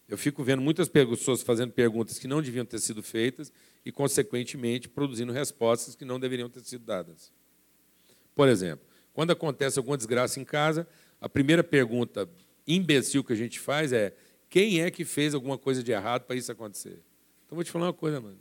Eu 0.08 0.18
fico 0.18 0.44
vendo 0.44 0.62
muitas 0.62 0.88
pessoas 0.88 1.42
fazendo 1.42 1.72
perguntas 1.74 2.18
que 2.18 2.28
não 2.28 2.42
deviam 2.42 2.66
ter 2.66 2.80
sido 2.80 3.04
feitas 3.04 3.52
e, 3.88 3.92
consequentemente, 3.92 4.90
produzindo 4.90 5.32
respostas 5.32 5.96
que 5.96 6.04
não 6.04 6.20
deveriam 6.20 6.50
ter 6.50 6.60
sido 6.60 6.84
dadas. 6.84 7.32
Por 8.36 8.50
exemplo, 8.50 8.86
quando 9.14 9.32
acontece 9.32 9.80
alguma 9.80 9.96
desgraça 9.96 10.42
em 10.42 10.44
casa, 10.44 10.86
a 11.22 11.30
primeira 11.30 11.64
pergunta 11.64 12.30
imbecil 12.68 13.24
que 13.24 13.32
a 13.32 13.36
gente 13.36 13.62
faz 13.62 13.94
é: 13.94 14.14
quem 14.50 14.82
é 14.82 14.92
que 14.92 15.06
fez 15.06 15.34
alguma 15.34 15.58
coisa 15.58 15.82
de 15.82 15.90
errado 15.94 16.26
para 16.26 16.36
isso 16.36 16.52
acontecer? 16.52 17.02
Então, 17.46 17.56
vou 17.56 17.64
te 17.64 17.72
falar 17.72 17.86
uma 17.86 17.94
coisa, 17.94 18.20
mano. 18.20 18.38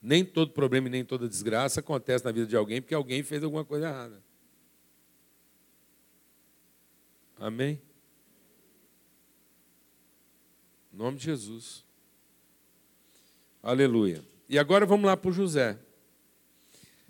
Nem 0.00 0.24
todo 0.24 0.52
problema 0.52 0.88
e 0.88 0.90
nem 0.90 1.04
toda 1.04 1.28
desgraça 1.28 1.80
acontece 1.80 2.24
na 2.24 2.32
vida 2.32 2.46
de 2.46 2.56
alguém 2.56 2.80
porque 2.80 2.94
alguém 2.94 3.22
fez 3.22 3.44
alguma 3.44 3.64
coisa 3.64 3.88
errada. 3.88 4.24
Amém? 7.38 7.78
Em 10.90 10.96
nome 10.96 11.18
de 11.18 11.24
Jesus. 11.24 11.83
Aleluia. 13.64 14.24
E 14.48 14.58
agora 14.58 14.86
vamos 14.86 15.06
lá 15.06 15.16
para 15.16 15.30
o 15.30 15.32
José. 15.32 15.76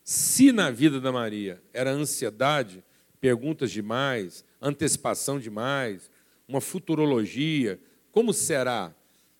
Se 0.02 0.52
na 0.52 0.70
vida 0.70 0.98
da 0.98 1.12
Maria 1.12 1.62
era 1.72 1.90
ansiedade, 1.90 2.82
perguntas 3.20 3.70
demais, 3.70 4.44
antecipação 4.62 5.38
demais, 5.38 6.10
uma 6.48 6.60
futurologia, 6.62 7.78
como 8.10 8.32
será? 8.32 8.94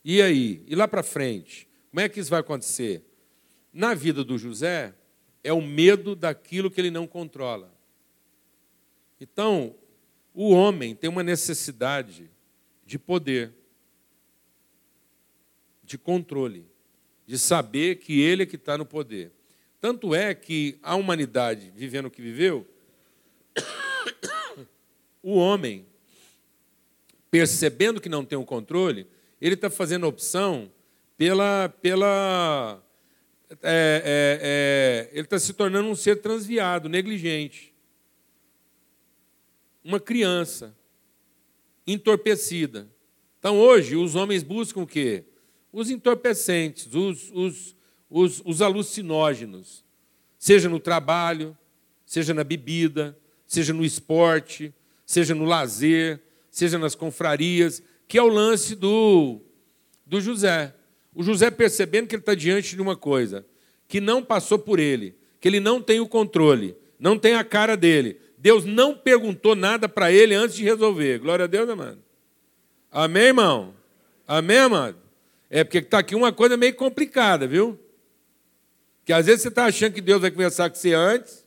E 0.04 0.20
aí? 0.20 0.62
E 0.66 0.74
lá 0.74 0.86
para 0.86 1.02
frente? 1.02 1.66
Como 1.90 2.00
é 2.00 2.08
que 2.08 2.20
isso 2.20 2.30
vai 2.30 2.40
acontecer? 2.40 3.02
na 3.74 3.92
vida 3.92 4.22
do 4.22 4.38
José 4.38 4.94
é 5.42 5.52
o 5.52 5.60
medo 5.60 6.14
daquilo 6.14 6.70
que 6.70 6.80
ele 6.80 6.92
não 6.92 7.08
controla. 7.08 7.74
Então, 9.20 9.74
o 10.32 10.50
homem 10.50 10.94
tem 10.94 11.10
uma 11.10 11.24
necessidade 11.24 12.30
de 12.86 12.98
poder, 12.98 13.52
de 15.82 15.98
controle, 15.98 16.66
de 17.26 17.38
saber 17.38 17.96
que 17.96 18.20
ele 18.20 18.42
é 18.42 18.46
que 18.46 18.56
está 18.56 18.76
no 18.76 18.84
poder. 18.84 19.32
Tanto 19.80 20.14
é 20.14 20.34
que 20.34 20.78
a 20.82 20.94
humanidade, 20.94 21.72
vivendo 21.74 22.06
o 22.06 22.10
que 22.10 22.22
viveu, 22.22 22.66
o 25.22 25.34
homem, 25.34 25.86
percebendo 27.30 28.00
que 28.00 28.08
não 28.08 28.24
tem 28.24 28.38
o 28.38 28.44
controle, 28.44 29.06
ele 29.40 29.54
está 29.54 29.68
fazendo 29.68 30.06
opção 30.06 30.70
pela, 31.16 31.68
pela 31.80 32.82
é, 33.50 33.50
é, 33.62 34.38
é, 34.42 35.10
ele 35.12 35.26
está 35.26 35.38
se 35.38 35.52
tornando 35.52 35.88
um 35.88 35.94
ser 35.94 36.16
transviado, 36.20 36.88
negligente. 36.88 37.74
Uma 39.82 40.00
criança 40.00 40.74
entorpecida. 41.86 42.88
Então, 43.38 43.58
hoje, 43.58 43.96
os 43.96 44.14
homens 44.14 44.42
buscam 44.42 44.80
o 44.80 44.86
quê? 44.86 45.24
Os 45.74 45.90
entorpecentes, 45.90 46.94
os, 46.94 47.32
os, 47.32 47.76
os, 48.08 48.42
os 48.44 48.62
alucinógenos. 48.62 49.84
Seja 50.38 50.68
no 50.68 50.78
trabalho, 50.78 51.56
seja 52.06 52.32
na 52.32 52.44
bebida, 52.44 53.18
seja 53.44 53.72
no 53.72 53.84
esporte, 53.84 54.72
seja 55.04 55.34
no 55.34 55.44
lazer, 55.44 56.20
seja 56.48 56.78
nas 56.78 56.94
confrarias, 56.94 57.82
que 58.06 58.16
é 58.16 58.22
o 58.22 58.28
lance 58.28 58.76
do, 58.76 59.40
do 60.06 60.20
José. 60.20 60.72
O 61.12 61.24
José 61.24 61.50
percebendo 61.50 62.06
que 62.06 62.14
ele 62.14 62.22
está 62.22 62.36
diante 62.36 62.76
de 62.76 62.80
uma 62.80 62.96
coisa 62.96 63.44
que 63.88 64.00
não 64.00 64.22
passou 64.22 64.60
por 64.60 64.78
ele, 64.78 65.16
que 65.40 65.48
ele 65.48 65.58
não 65.58 65.82
tem 65.82 65.98
o 65.98 66.06
controle, 66.06 66.76
não 67.00 67.18
tem 67.18 67.34
a 67.34 67.42
cara 67.42 67.76
dele. 67.76 68.20
Deus 68.38 68.64
não 68.64 68.96
perguntou 68.96 69.56
nada 69.56 69.88
para 69.88 70.12
ele 70.12 70.36
antes 70.36 70.54
de 70.54 70.62
resolver. 70.62 71.18
Glória 71.18 71.46
a 71.46 71.48
Deus, 71.48 71.68
amado. 71.68 71.98
Amém, 72.92 73.24
irmão? 73.24 73.74
Amém, 74.24 74.58
amado? 74.58 75.03
É 75.56 75.62
porque 75.62 75.78
está 75.78 76.00
aqui 76.00 76.16
uma 76.16 76.32
coisa 76.32 76.56
meio 76.56 76.74
complicada, 76.74 77.46
viu? 77.46 77.78
Que 79.04 79.12
às 79.12 79.26
vezes 79.26 79.42
você 79.42 79.48
está 79.50 79.66
achando 79.66 79.92
que 79.92 80.00
Deus 80.00 80.20
vai 80.20 80.28
conversar 80.32 80.68
com 80.68 80.74
você 80.74 80.92
antes. 80.92 81.46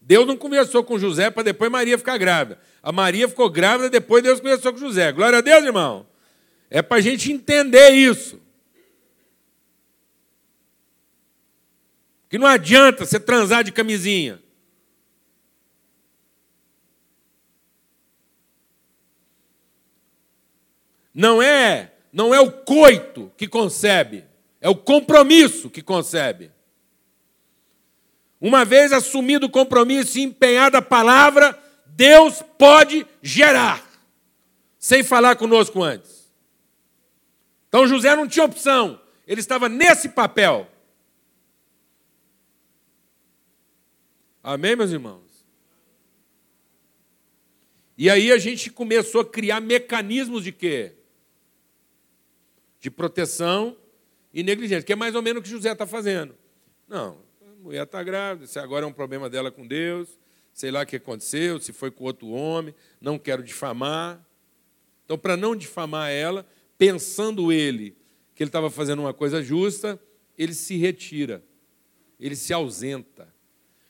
Deus 0.00 0.26
não 0.26 0.36
conversou 0.36 0.82
com 0.82 0.98
José 0.98 1.30
para 1.30 1.44
depois 1.44 1.70
Maria 1.70 1.96
ficar 1.96 2.18
grávida. 2.18 2.60
A 2.82 2.90
Maria 2.90 3.28
ficou 3.28 3.48
grávida, 3.48 3.88
depois 3.88 4.20
Deus 4.24 4.40
conversou 4.40 4.72
com 4.72 4.80
José. 4.80 5.12
Glória 5.12 5.38
a 5.38 5.40
Deus, 5.40 5.64
irmão. 5.64 6.08
É 6.68 6.82
para 6.82 6.96
a 6.96 7.00
gente 7.00 7.30
entender 7.30 7.90
isso. 7.90 8.42
Que 12.28 12.36
não 12.36 12.48
adianta 12.48 13.06
você 13.06 13.20
transar 13.20 13.62
de 13.62 13.70
camisinha. 13.70 14.42
Não 21.14 21.40
é, 21.40 21.92
não 22.12 22.34
é 22.34 22.40
o 22.40 22.50
coito 22.50 23.30
que 23.36 23.46
concebe, 23.46 24.24
é 24.60 24.68
o 24.68 24.74
compromisso 24.76 25.70
que 25.70 25.82
concebe. 25.82 26.50
Uma 28.40 28.64
vez 28.64 28.92
assumido 28.92 29.46
o 29.46 29.50
compromisso 29.50 30.18
e 30.18 30.22
empenhada 30.22 30.78
a 30.78 30.82
palavra, 30.82 31.58
Deus 31.86 32.42
pode 32.56 33.06
gerar, 33.20 33.84
sem 34.78 35.02
falar 35.02 35.36
conosco 35.36 35.82
antes. 35.82 36.32
Então 37.68 37.86
José 37.86 38.14
não 38.14 38.28
tinha 38.28 38.44
opção, 38.44 39.00
ele 39.26 39.40
estava 39.40 39.68
nesse 39.68 40.08
papel. 40.08 40.68
Amém, 44.42 44.76
meus 44.76 44.90
irmãos? 44.90 45.28
E 47.98 48.08
aí 48.08 48.30
a 48.30 48.38
gente 48.38 48.70
começou 48.70 49.22
a 49.22 49.26
criar 49.26 49.60
mecanismos 49.60 50.44
de 50.44 50.52
quê? 50.52 50.97
De 52.80 52.90
proteção 52.90 53.76
e 54.32 54.42
negligência, 54.42 54.84
que 54.84 54.92
é 54.92 54.96
mais 54.96 55.14
ou 55.14 55.22
menos 55.22 55.40
o 55.40 55.42
que 55.42 55.50
José 55.50 55.72
está 55.72 55.86
fazendo. 55.86 56.34
Não, 56.86 57.18
a 57.42 57.62
mulher 57.62 57.84
está 57.84 58.02
grávida, 58.02 58.46
se 58.46 58.58
agora 58.58 58.84
é 58.84 58.88
um 58.88 58.92
problema 58.92 59.28
dela 59.28 59.50
com 59.50 59.66
Deus, 59.66 60.18
sei 60.52 60.70
lá 60.70 60.82
o 60.82 60.86
que 60.86 60.96
aconteceu, 60.96 61.60
se 61.60 61.72
foi 61.72 61.90
com 61.90 62.04
outro 62.04 62.28
homem, 62.28 62.74
não 63.00 63.18
quero 63.18 63.42
difamar. 63.42 64.24
Então, 65.04 65.16
para 65.16 65.36
não 65.36 65.56
difamar 65.56 66.10
ela, 66.10 66.46
pensando 66.76 67.52
ele 67.52 67.96
que 68.34 68.42
ele 68.42 68.48
estava 68.48 68.70
fazendo 68.70 69.00
uma 69.00 69.14
coisa 69.14 69.42
justa, 69.42 70.00
ele 70.36 70.54
se 70.54 70.76
retira, 70.76 71.42
ele 72.20 72.36
se 72.36 72.52
ausenta. 72.52 73.32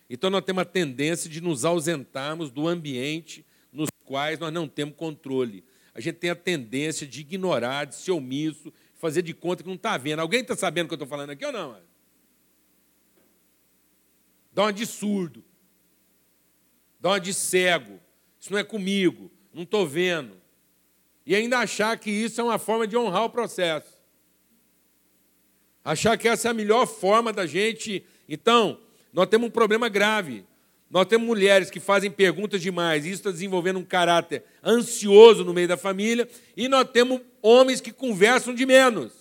Então, 0.09 0.31
nós 0.31 0.43
temos 0.45 0.63
a 0.63 0.65
tendência 0.65 1.29
de 1.29 1.41
nos 1.41 1.65
ausentarmos 1.65 2.51
do 2.51 2.67
ambiente 2.67 3.45
nos 3.73 3.91
quais 4.05 4.39
nós 4.39 4.53
não 4.53 4.67
temos 4.67 4.95
controle. 4.97 5.65
A 5.99 6.01
gente 6.01 6.15
tem 6.15 6.31
a 6.31 6.37
tendência 6.37 7.05
de 7.05 7.23
ignorar, 7.23 7.85
de 7.85 7.97
ser 7.97 8.13
omisso, 8.13 8.73
fazer 8.99 9.21
de 9.21 9.35
conta 9.35 9.65
que 9.65 9.69
não 9.69 9.75
está 9.75 9.97
vendo. 9.99 10.21
Alguém 10.21 10.43
está 10.43 10.55
sabendo 10.55 10.85
o 10.85 10.89
que 10.91 10.95
eu 10.95 10.97
estou 10.97 11.09
falando 11.09 11.31
aqui 11.31 11.45
ou 11.45 11.51
não? 11.51 11.77
Dá 14.53 14.63
uma 14.63 14.73
de 14.73 14.87
surdo. 14.87 15.45
Dá 17.01 17.09
uma 17.09 17.19
de 17.19 17.35
cego. 17.35 17.99
isso 18.39 18.53
não 18.53 18.61
é 18.61 18.63
comigo, 18.63 19.29
não 19.53 19.65
estou 19.65 19.85
vendo. 19.85 20.41
E 21.27 21.35
ainda 21.35 21.59
achar 21.59 21.99
que 21.99 22.13
isso 22.13 22.41
é 22.41 22.45
uma 22.45 22.61
forma 22.61 22.87
de 22.87 22.97
honrar 22.97 23.25
o 23.25 23.31
processo. 23.31 23.99
Achar 25.85 26.17
que 26.17 26.29
essa 26.29 26.47
é 26.47 26.51
a 26.53 26.55
melhor 26.55 26.87
forma 26.87 27.33
da 27.33 27.45
gente. 27.45 28.07
Então, 28.29 28.81
nós 29.13 29.27
temos 29.27 29.49
um 29.49 29.51
problema 29.51 29.89
grave. 29.89 30.47
Nós 30.91 31.07
temos 31.07 31.27
mulheres 31.27 31.71
que 31.71 31.81
fazem 31.81 32.11
perguntas 32.11 32.63
demais, 32.63 33.05
e 33.05 33.09
isso 33.09 33.21
está 33.21 33.31
desenvolvendo 33.31 33.79
um 33.79 33.85
caráter 33.85 34.43
ansioso 34.65 35.45
no 35.45 35.53
meio 35.53 35.69
da 35.69 35.77
família, 35.77 36.29
e 36.57 36.67
nós 36.67 36.89
temos 36.91 37.21
homens 37.43 37.81
que 37.81 37.93
conversam 37.93 38.55
de 38.55 38.65
menos 38.65 39.13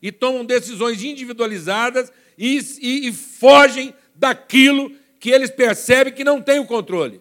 e 0.00 0.10
tomam 0.10 0.44
decisões 0.44 1.02
individualizadas 1.02 2.10
e, 2.38 2.58
e, 2.80 3.08
e 3.08 3.12
fogem 3.12 3.94
daquilo 4.14 4.90
que 5.18 5.30
eles 5.30 5.50
percebem 5.50 6.12
que 6.12 6.24
não 6.24 6.40
tem 6.40 6.58
o 6.58 6.66
controle. 6.66 7.20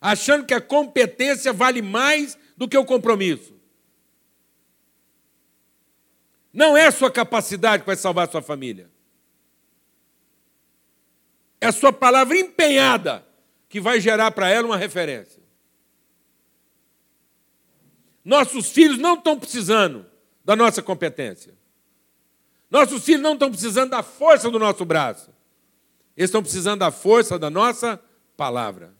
Achando 0.00 0.44
que 0.44 0.54
a 0.54 0.60
competência 0.60 1.52
vale 1.52 1.80
mais 1.80 2.38
do 2.56 2.68
que 2.68 2.76
o 2.76 2.84
compromisso. 2.84 3.54
Não 6.52 6.76
é 6.76 6.86
a 6.86 6.92
sua 6.92 7.10
capacidade 7.10 7.82
que 7.82 7.86
vai 7.86 7.96
salvar 7.96 8.28
a 8.28 8.30
sua 8.30 8.42
família. 8.42 8.90
É 11.60 11.66
a 11.66 11.72
sua 11.72 11.92
palavra 11.92 12.36
empenhada 12.36 13.26
que 13.68 13.80
vai 13.80 14.00
gerar 14.00 14.30
para 14.30 14.48
ela 14.48 14.66
uma 14.66 14.76
referência. 14.76 15.42
Nossos 18.24 18.70
filhos 18.70 18.98
não 18.98 19.14
estão 19.14 19.38
precisando 19.38 20.06
da 20.44 20.54
nossa 20.54 20.82
competência. 20.82 21.56
Nossos 22.70 23.04
filhos 23.04 23.22
não 23.22 23.32
estão 23.32 23.50
precisando 23.50 23.90
da 23.90 24.02
força 24.02 24.50
do 24.50 24.58
nosso 24.58 24.84
braço. 24.84 25.30
Eles 26.16 26.28
estão 26.28 26.42
precisando 26.42 26.80
da 26.80 26.90
força 26.90 27.38
da 27.38 27.48
nossa 27.48 28.00
palavra. 28.36 28.94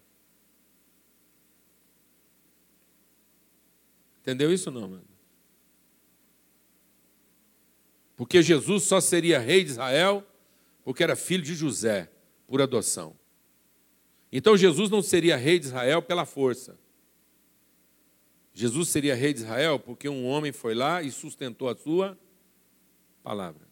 Entendeu 4.21 4.53
isso 4.53 4.71
não, 4.71 4.83
mano? 4.89 5.05
Porque 8.17 8.43
Jesus 8.43 8.83
só 8.83 9.01
seria 9.01 9.39
rei 9.39 9.63
de 9.63 9.71
Israel 9.71 10.27
porque 10.85 11.03
era 11.03 11.15
filho 11.15 11.43
de 11.43 11.55
José, 11.55 12.11
por 12.49 12.61
adoção. 12.63 13.15
Então 14.33 14.57
Jesus 14.57 14.91
não 14.91 15.03
seria 15.03 15.37
rei 15.37 15.61
de 15.61 15.67
Israel 15.67 16.03
pela 16.03 16.25
força. 16.25 16.77
Jesus 18.53 18.89
seria 18.89 19.15
rei 19.15 19.33
de 19.33 19.41
Israel 19.41 19.79
porque 19.79 20.09
um 20.09 20.27
homem 20.27 20.51
foi 20.51 20.75
lá 20.75 21.01
e 21.03 21.13
sustentou 21.13 21.69
a 21.69 21.77
sua 21.77 22.19
palavra. 23.23 23.69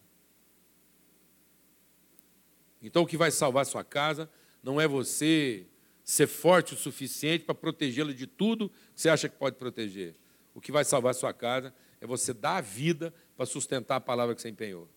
Então 2.80 3.02
o 3.02 3.06
que 3.06 3.16
vai 3.16 3.30
salvar 3.30 3.66
sua 3.66 3.82
casa 3.82 4.30
não 4.62 4.80
é 4.80 4.86
você 4.86 5.66
ser 6.04 6.26
forte 6.28 6.74
o 6.74 6.76
suficiente 6.76 7.44
para 7.44 7.54
protegê-la 7.54 8.12
de 8.12 8.26
tudo 8.26 8.68
que 8.94 9.00
você 9.00 9.08
acha 9.08 9.28
que 9.28 9.36
pode 9.36 9.56
proteger. 9.56 10.14
O 10.54 10.60
que 10.60 10.70
vai 10.70 10.84
salvar 10.84 11.14
sua 11.14 11.32
casa 11.32 11.74
é 12.00 12.06
você 12.06 12.32
dar 12.32 12.58
a 12.58 12.60
vida 12.60 13.12
para 13.36 13.46
sustentar 13.46 13.96
a 13.96 14.00
palavra 14.00 14.34
que 14.34 14.40
você 14.40 14.48
empenhou. 14.48 14.88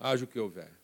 Haja 0.00 0.24
o 0.24 0.28
que 0.28 0.38
houver. 0.38 0.77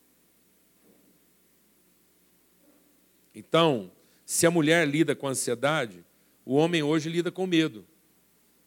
Então, 3.34 3.90
se 4.24 4.46
a 4.46 4.50
mulher 4.50 4.86
lida 4.86 5.14
com 5.14 5.26
ansiedade, 5.26 6.04
o 6.44 6.54
homem 6.54 6.82
hoje 6.82 7.08
lida 7.08 7.32
com 7.32 7.46
medo. 7.46 7.84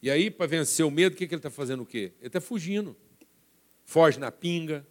E 0.02 0.10
aí, 0.10 0.30
para 0.30 0.46
vencer 0.46 0.84
o 0.84 0.90
medo, 0.90 1.14
o 1.14 1.16
que, 1.16 1.26
que 1.26 1.34
ele 1.34 1.38
está 1.38 1.50
fazendo 1.50 1.82
o 1.82 1.86
quê? 1.86 2.12
Ele 2.18 2.28
está 2.28 2.40
fugindo. 2.40 2.96
Foge 3.84 4.18
na 4.18 4.30
pinga, 4.30 4.86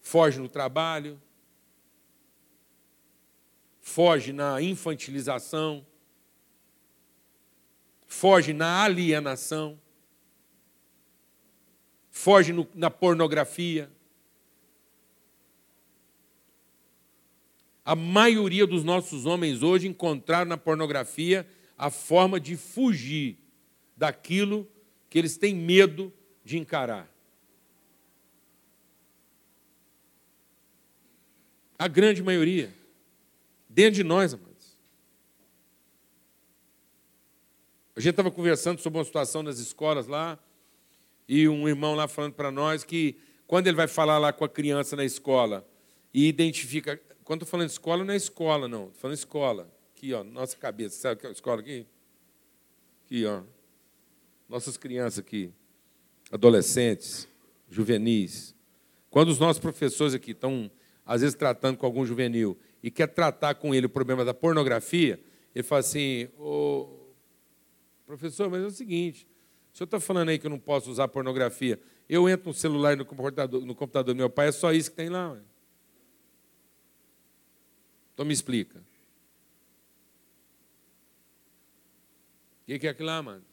foge 0.00 0.38
no 0.38 0.48
trabalho, 0.48 1.20
foge 3.80 4.32
na 4.32 4.62
infantilização, 4.62 5.84
foge 8.06 8.52
na 8.52 8.84
alienação, 8.84 9.78
foge 12.08 12.52
no, 12.52 12.68
na 12.72 12.88
pornografia. 12.88 13.90
A 17.86 17.94
maioria 17.94 18.66
dos 18.66 18.82
nossos 18.82 19.26
homens 19.26 19.62
hoje 19.62 19.86
encontraram 19.86 20.48
na 20.48 20.58
pornografia 20.58 21.46
a 21.78 21.88
forma 21.88 22.40
de 22.40 22.56
fugir 22.56 23.38
daquilo 23.96 24.68
que 25.08 25.16
eles 25.16 25.36
têm 25.36 25.54
medo 25.54 26.12
de 26.44 26.58
encarar. 26.58 27.08
A 31.78 31.86
grande 31.86 32.24
maioria. 32.24 32.74
Dentro 33.68 33.94
de 33.94 34.02
nós, 34.02 34.34
amados. 34.34 34.76
A 37.94 38.00
gente 38.00 38.10
estava 38.10 38.32
conversando 38.32 38.80
sobre 38.80 38.98
uma 38.98 39.04
situação 39.04 39.44
nas 39.44 39.60
escolas 39.60 40.08
lá, 40.08 40.36
e 41.28 41.48
um 41.48 41.68
irmão 41.68 41.94
lá 41.94 42.08
falando 42.08 42.32
para 42.32 42.50
nós 42.50 42.82
que 42.82 43.16
quando 43.46 43.68
ele 43.68 43.76
vai 43.76 43.86
falar 43.86 44.18
lá 44.18 44.32
com 44.32 44.44
a 44.44 44.48
criança 44.48 44.96
na 44.96 45.04
escola 45.04 45.64
e 46.12 46.26
identifica. 46.26 47.00
Quando 47.26 47.42
estou 47.42 47.50
falando 47.50 47.68
escola, 47.68 48.04
não 48.04 48.14
é 48.14 48.16
escola, 48.16 48.68
não. 48.68 48.84
Estou 48.84 49.00
falando 49.00 49.16
escola. 49.16 49.68
Aqui, 49.92 50.14
ó, 50.14 50.22
nossa 50.22 50.56
cabeça. 50.56 50.96
Sabe 50.96 51.20
que 51.20 51.26
é 51.26 51.28
a 51.28 51.32
escola 51.32 51.60
aqui? 51.60 51.84
Aqui, 53.04 53.26
ó. 53.26 53.42
Nossas 54.48 54.76
crianças 54.76 55.18
aqui. 55.18 55.52
Adolescentes, 56.30 57.26
juvenis. 57.68 58.54
Quando 59.10 59.30
os 59.30 59.40
nossos 59.40 59.58
professores 59.58 60.14
aqui 60.14 60.30
estão 60.30 60.70
às 61.04 61.20
vezes 61.20 61.34
tratando 61.34 61.76
com 61.76 61.84
algum 61.84 62.06
juvenil, 62.06 62.56
e 62.80 62.92
quer 62.92 63.08
tratar 63.08 63.56
com 63.56 63.74
ele 63.74 63.86
o 63.86 63.90
problema 63.90 64.24
da 64.24 64.32
pornografia, 64.32 65.20
ele 65.52 65.64
fala 65.64 65.80
assim: 65.80 66.28
Ô, 66.38 66.88
professor, 68.06 68.48
mas 68.48 68.62
é 68.62 68.66
o 68.66 68.70
seguinte, 68.70 69.26
o 69.74 69.76
senhor 69.76 69.86
está 69.86 69.98
falando 69.98 70.28
aí 70.28 70.38
que 70.38 70.46
eu 70.46 70.50
não 70.50 70.60
posso 70.60 70.88
usar 70.92 71.08
pornografia. 71.08 71.80
Eu 72.08 72.28
entro 72.28 72.50
no 72.50 72.54
celular 72.54 72.92
e 72.92 72.96
no 72.96 73.04
computador, 73.04 73.66
no 73.66 73.74
computador 73.74 74.14
do 74.14 74.16
meu 74.16 74.30
pai, 74.30 74.46
é 74.46 74.52
só 74.52 74.72
isso 74.72 74.92
que 74.92 74.96
tem 74.96 75.08
lá. 75.08 75.36
Então 78.16 78.24
me 78.24 78.32
explica. 78.32 78.78
O 78.78 78.82
que, 82.64 82.78
que 82.78 82.86
é 82.86 82.90
aquilo 82.90 83.08
lá, 83.08 83.22
mano? 83.22 83.44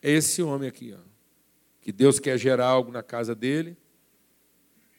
É 0.00 0.12
esse 0.12 0.42
homem 0.42 0.66
aqui, 0.66 0.94
ó. 0.94 1.00
Que 1.82 1.92
Deus 1.92 2.18
quer 2.18 2.38
gerar 2.38 2.68
algo 2.68 2.90
na 2.90 3.02
casa 3.02 3.34
dele, 3.34 3.76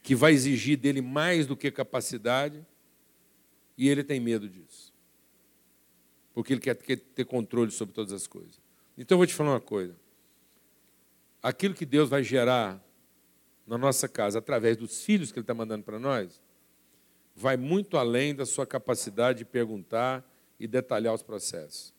que 0.03 0.13
vai 0.13 0.31
exigir 0.31 0.77
dele 0.77 1.01
mais 1.01 1.47
do 1.47 1.57
que 1.57 1.71
capacidade, 1.71 2.63
e 3.75 3.89
ele 3.89 4.03
tem 4.03 4.19
medo 4.19 4.47
disso. 4.47 4.93
Porque 6.35 6.53
ele 6.53 6.61
quer 6.61 6.75
ter 6.75 7.25
controle 7.25 7.71
sobre 7.71 7.95
todas 7.95 8.13
as 8.13 8.27
coisas. 8.27 8.61
Então 8.95 9.15
eu 9.15 9.17
vou 9.17 9.25
te 9.25 9.33
falar 9.33 9.53
uma 9.53 9.59
coisa. 9.59 9.95
Aquilo 11.41 11.73
que 11.73 11.85
Deus 11.85 12.09
vai 12.09 12.21
gerar 12.21 12.79
na 13.65 13.77
nossa 13.77 14.07
casa 14.07 14.39
através 14.39 14.77
dos 14.77 15.03
filhos 15.03 15.31
que 15.31 15.39
Ele 15.39 15.43
está 15.43 15.53
mandando 15.53 15.83
para 15.83 15.97
nós, 15.97 16.42
vai 17.35 17.57
muito 17.57 17.97
além 17.97 18.35
da 18.35 18.45
sua 18.45 18.65
capacidade 18.65 19.39
de 19.39 19.45
perguntar 19.45 20.27
e 20.59 20.67
detalhar 20.67 21.13
os 21.13 21.23
processos. 21.23 21.93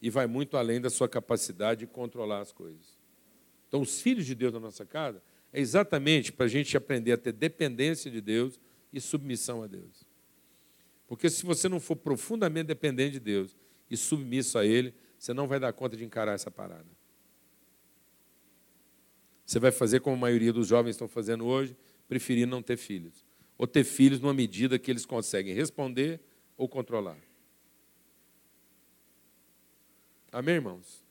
E 0.00 0.10
vai 0.10 0.26
muito 0.26 0.56
além 0.56 0.80
da 0.80 0.90
sua 0.90 1.08
capacidade 1.08 1.80
de 1.80 1.86
controlar 1.86 2.40
as 2.40 2.52
coisas. 2.52 2.96
Então, 3.68 3.80
os 3.80 4.00
filhos 4.00 4.26
de 4.26 4.34
Deus 4.34 4.52
na 4.52 4.60
nossa 4.60 4.84
casa 4.84 5.22
é 5.52 5.60
exatamente 5.60 6.32
para 6.32 6.46
a 6.46 6.48
gente 6.48 6.76
aprender 6.76 7.12
a 7.12 7.16
ter 7.16 7.32
dependência 7.32 8.10
de 8.10 8.20
Deus 8.20 8.60
e 8.92 9.00
submissão 9.00 9.62
a 9.62 9.66
Deus. 9.66 10.06
Porque 11.06 11.30
se 11.30 11.44
você 11.44 11.68
não 11.68 11.80
for 11.80 11.96
profundamente 11.96 12.66
dependente 12.66 13.12
de 13.12 13.20
Deus 13.20 13.56
e 13.90 13.96
submisso 13.96 14.58
a 14.58 14.64
Ele, 14.64 14.94
você 15.18 15.32
não 15.32 15.46
vai 15.46 15.58
dar 15.58 15.72
conta 15.72 15.96
de 15.96 16.04
encarar 16.04 16.32
essa 16.32 16.50
parada. 16.50 16.86
Você 19.44 19.58
vai 19.58 19.72
fazer 19.72 20.00
como 20.00 20.16
a 20.16 20.18
maioria 20.18 20.52
dos 20.52 20.66
jovens 20.66 20.92
estão 20.92 21.08
fazendo 21.08 21.46
hoje, 21.46 21.76
preferir 22.08 22.46
não 22.46 22.62
ter 22.62 22.76
filhos. 22.76 23.25
Ou 23.58 23.66
ter 23.66 23.84
filhos 23.84 24.20
numa 24.20 24.34
medida 24.34 24.78
que 24.78 24.90
eles 24.90 25.06
conseguem 25.06 25.54
responder 25.54 26.20
ou 26.56 26.68
controlar. 26.68 27.18
Amém, 30.30 30.56
irmãos? 30.56 31.02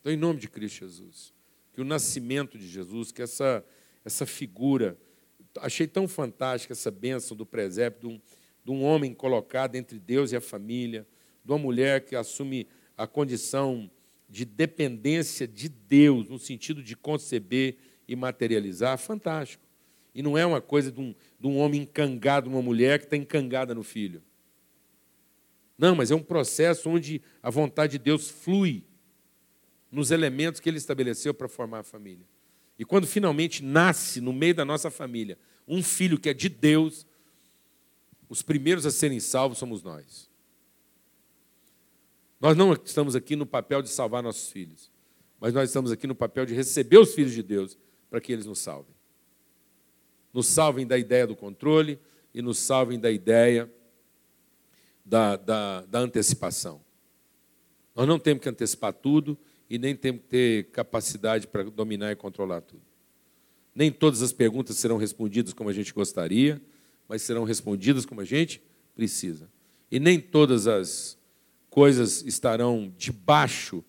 Então, 0.00 0.12
em 0.12 0.16
nome 0.16 0.40
de 0.40 0.48
Cristo 0.48 0.80
Jesus 0.80 1.34
que 1.74 1.80
o 1.80 1.84
nascimento 1.84 2.56
de 2.56 2.68
Jesus, 2.68 3.10
que 3.10 3.20
essa, 3.20 3.64
essa 4.04 4.24
figura, 4.24 4.96
achei 5.58 5.88
tão 5.88 6.06
fantástica 6.06 6.72
essa 6.72 6.90
bênção 6.90 7.36
do 7.36 7.44
presépio, 7.44 8.00
de 8.00 8.14
um, 8.14 8.20
de 8.64 8.70
um 8.70 8.84
homem 8.84 9.12
colocado 9.12 9.74
entre 9.74 9.98
Deus 9.98 10.30
e 10.30 10.36
a 10.36 10.40
família, 10.40 11.06
de 11.44 11.50
uma 11.50 11.58
mulher 11.58 12.04
que 12.04 12.14
assume 12.14 12.68
a 12.96 13.08
condição 13.08 13.90
de 14.28 14.44
dependência 14.44 15.48
de 15.48 15.68
Deus, 15.68 16.28
no 16.28 16.38
sentido 16.38 16.80
de 16.80 16.96
conceber 16.96 17.76
e 18.06 18.14
materializar, 18.14 18.96
fantástico. 18.96 19.63
E 20.14 20.22
não 20.22 20.38
é 20.38 20.46
uma 20.46 20.60
coisa 20.60 20.92
de 20.92 21.00
um, 21.00 21.14
de 21.40 21.46
um 21.46 21.58
homem 21.58 21.82
encangado 21.82 22.48
numa 22.48 22.62
mulher 22.62 22.98
que 22.98 23.06
está 23.06 23.16
encangada 23.16 23.74
no 23.74 23.82
filho. 23.82 24.22
Não, 25.76 25.96
mas 25.96 26.10
é 26.10 26.14
um 26.14 26.22
processo 26.22 26.88
onde 26.88 27.20
a 27.42 27.50
vontade 27.50 27.92
de 27.92 27.98
Deus 27.98 28.28
flui 28.28 28.84
nos 29.90 30.10
elementos 30.10 30.60
que 30.60 30.68
ele 30.68 30.78
estabeleceu 30.78 31.34
para 31.34 31.48
formar 31.48 31.80
a 31.80 31.84
família. 31.84 32.26
E 32.78 32.84
quando 32.84 33.06
finalmente 33.06 33.62
nasce 33.62 34.20
no 34.20 34.32
meio 34.32 34.54
da 34.54 34.64
nossa 34.64 34.90
família 34.90 35.38
um 35.66 35.82
filho 35.82 36.18
que 36.18 36.28
é 36.28 36.34
de 36.34 36.48
Deus, 36.48 37.06
os 38.28 38.42
primeiros 38.42 38.86
a 38.86 38.90
serem 38.90 39.18
salvos 39.20 39.58
somos 39.58 39.82
nós. 39.82 40.30
Nós 42.40 42.56
não 42.56 42.72
estamos 42.72 43.16
aqui 43.16 43.34
no 43.36 43.46
papel 43.46 43.80
de 43.82 43.88
salvar 43.88 44.22
nossos 44.22 44.50
filhos, 44.50 44.90
mas 45.40 45.54
nós 45.54 45.70
estamos 45.70 45.90
aqui 45.90 46.06
no 46.06 46.14
papel 46.14 46.44
de 46.44 46.54
receber 46.54 46.98
os 46.98 47.14
filhos 47.14 47.32
de 47.32 47.42
Deus 47.42 47.78
para 48.10 48.20
que 48.20 48.32
eles 48.32 48.46
nos 48.46 48.58
salvem. 48.58 48.93
Nos 50.34 50.48
salvem 50.48 50.86
da 50.86 50.98
ideia 50.98 51.26
do 51.26 51.34
controle 51.34 51.98
e 52.34 52.42
nos 52.42 52.58
salvem 52.58 52.98
da 52.98 53.10
ideia 53.10 53.72
da, 55.04 55.36
da, 55.36 55.82
da 55.82 55.98
antecipação. 56.00 56.82
Nós 57.94 58.08
não 58.08 58.18
temos 58.18 58.42
que 58.42 58.48
antecipar 58.48 58.92
tudo 58.92 59.38
e 59.70 59.78
nem 59.78 59.94
temos 59.94 60.22
que 60.22 60.28
ter 60.28 60.70
capacidade 60.72 61.46
para 61.46 61.62
dominar 61.64 62.10
e 62.10 62.16
controlar 62.16 62.60
tudo. 62.60 62.82
Nem 63.74 63.90
todas 63.90 64.22
as 64.22 64.32
perguntas 64.32 64.76
serão 64.76 64.96
respondidas 64.96 65.52
como 65.52 65.70
a 65.70 65.72
gente 65.72 65.92
gostaria, 65.92 66.60
mas 67.08 67.22
serão 67.22 67.44
respondidas 67.44 68.04
como 68.04 68.20
a 68.20 68.24
gente 68.24 68.60
precisa. 68.94 69.48
E 69.90 70.00
nem 70.00 70.20
todas 70.20 70.66
as 70.66 71.16
coisas 71.70 72.22
estarão 72.22 72.92
debaixo 72.96 73.84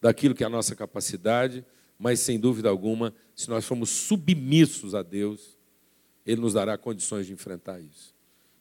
daquilo 0.00 0.34
que 0.34 0.42
é 0.42 0.46
a 0.46 0.50
nossa 0.50 0.74
capacidade, 0.74 1.64
mas 1.98 2.20
sem 2.20 2.40
dúvida 2.40 2.68
alguma, 2.68 3.14
se 3.34 3.48
nós 3.48 3.64
formos 3.64 3.90
submissos 3.90 4.94
a 4.94 5.02
Deus, 5.02 5.58
Ele 6.26 6.40
nos 6.40 6.54
dará 6.54 6.76
condições 6.76 7.26
de 7.26 7.32
enfrentar 7.32 7.80
isso. 7.80 8.14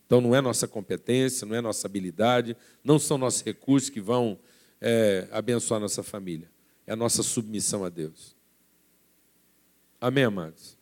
Então 0.05 0.19
não 0.19 0.35
é 0.35 0.41
nossa 0.41 0.67
competência, 0.67 1.45
não 1.45 1.55
é 1.55 1.61
nossa 1.61 1.85
habilidade, 1.87 2.57
não 2.83 2.97
são 2.97 3.17
nossos 3.17 3.43
recursos 3.43 3.89
que 3.89 4.01
vão 4.01 4.39
é, 4.81 5.27
abençoar 5.31 5.79
nossa 5.79 6.01
família. 6.01 6.49
É 6.87 6.93
a 6.93 6.95
nossa 6.95 7.21
submissão 7.21 7.85
a 7.85 7.89
Deus. 7.89 8.35
Amém, 10.01 10.23
amados? 10.23 10.77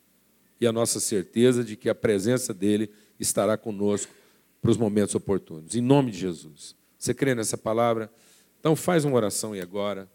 E 0.62 0.66
a 0.66 0.72
nossa 0.72 1.00
certeza 1.00 1.64
de 1.64 1.76
que 1.76 1.90
a 1.90 1.96
presença 1.96 2.54
dEle 2.54 2.90
estará 3.20 3.58
conosco 3.58 4.14
para 4.62 4.72
os 4.72 4.78
momentos 4.78 5.14
oportunos. 5.16 5.76
Em 5.76 5.82
nome 5.82 6.12
de 6.12 6.20
Jesus. 6.20 6.76
Você 6.98 7.14
crê 7.14 7.36
nessa 7.36 7.58
palavra? 7.58 8.12
Então 8.60 8.76
faz 8.76 9.04
uma 9.06 9.16
oração 9.16 9.54
aí 9.54 9.62
agora. 9.62 10.10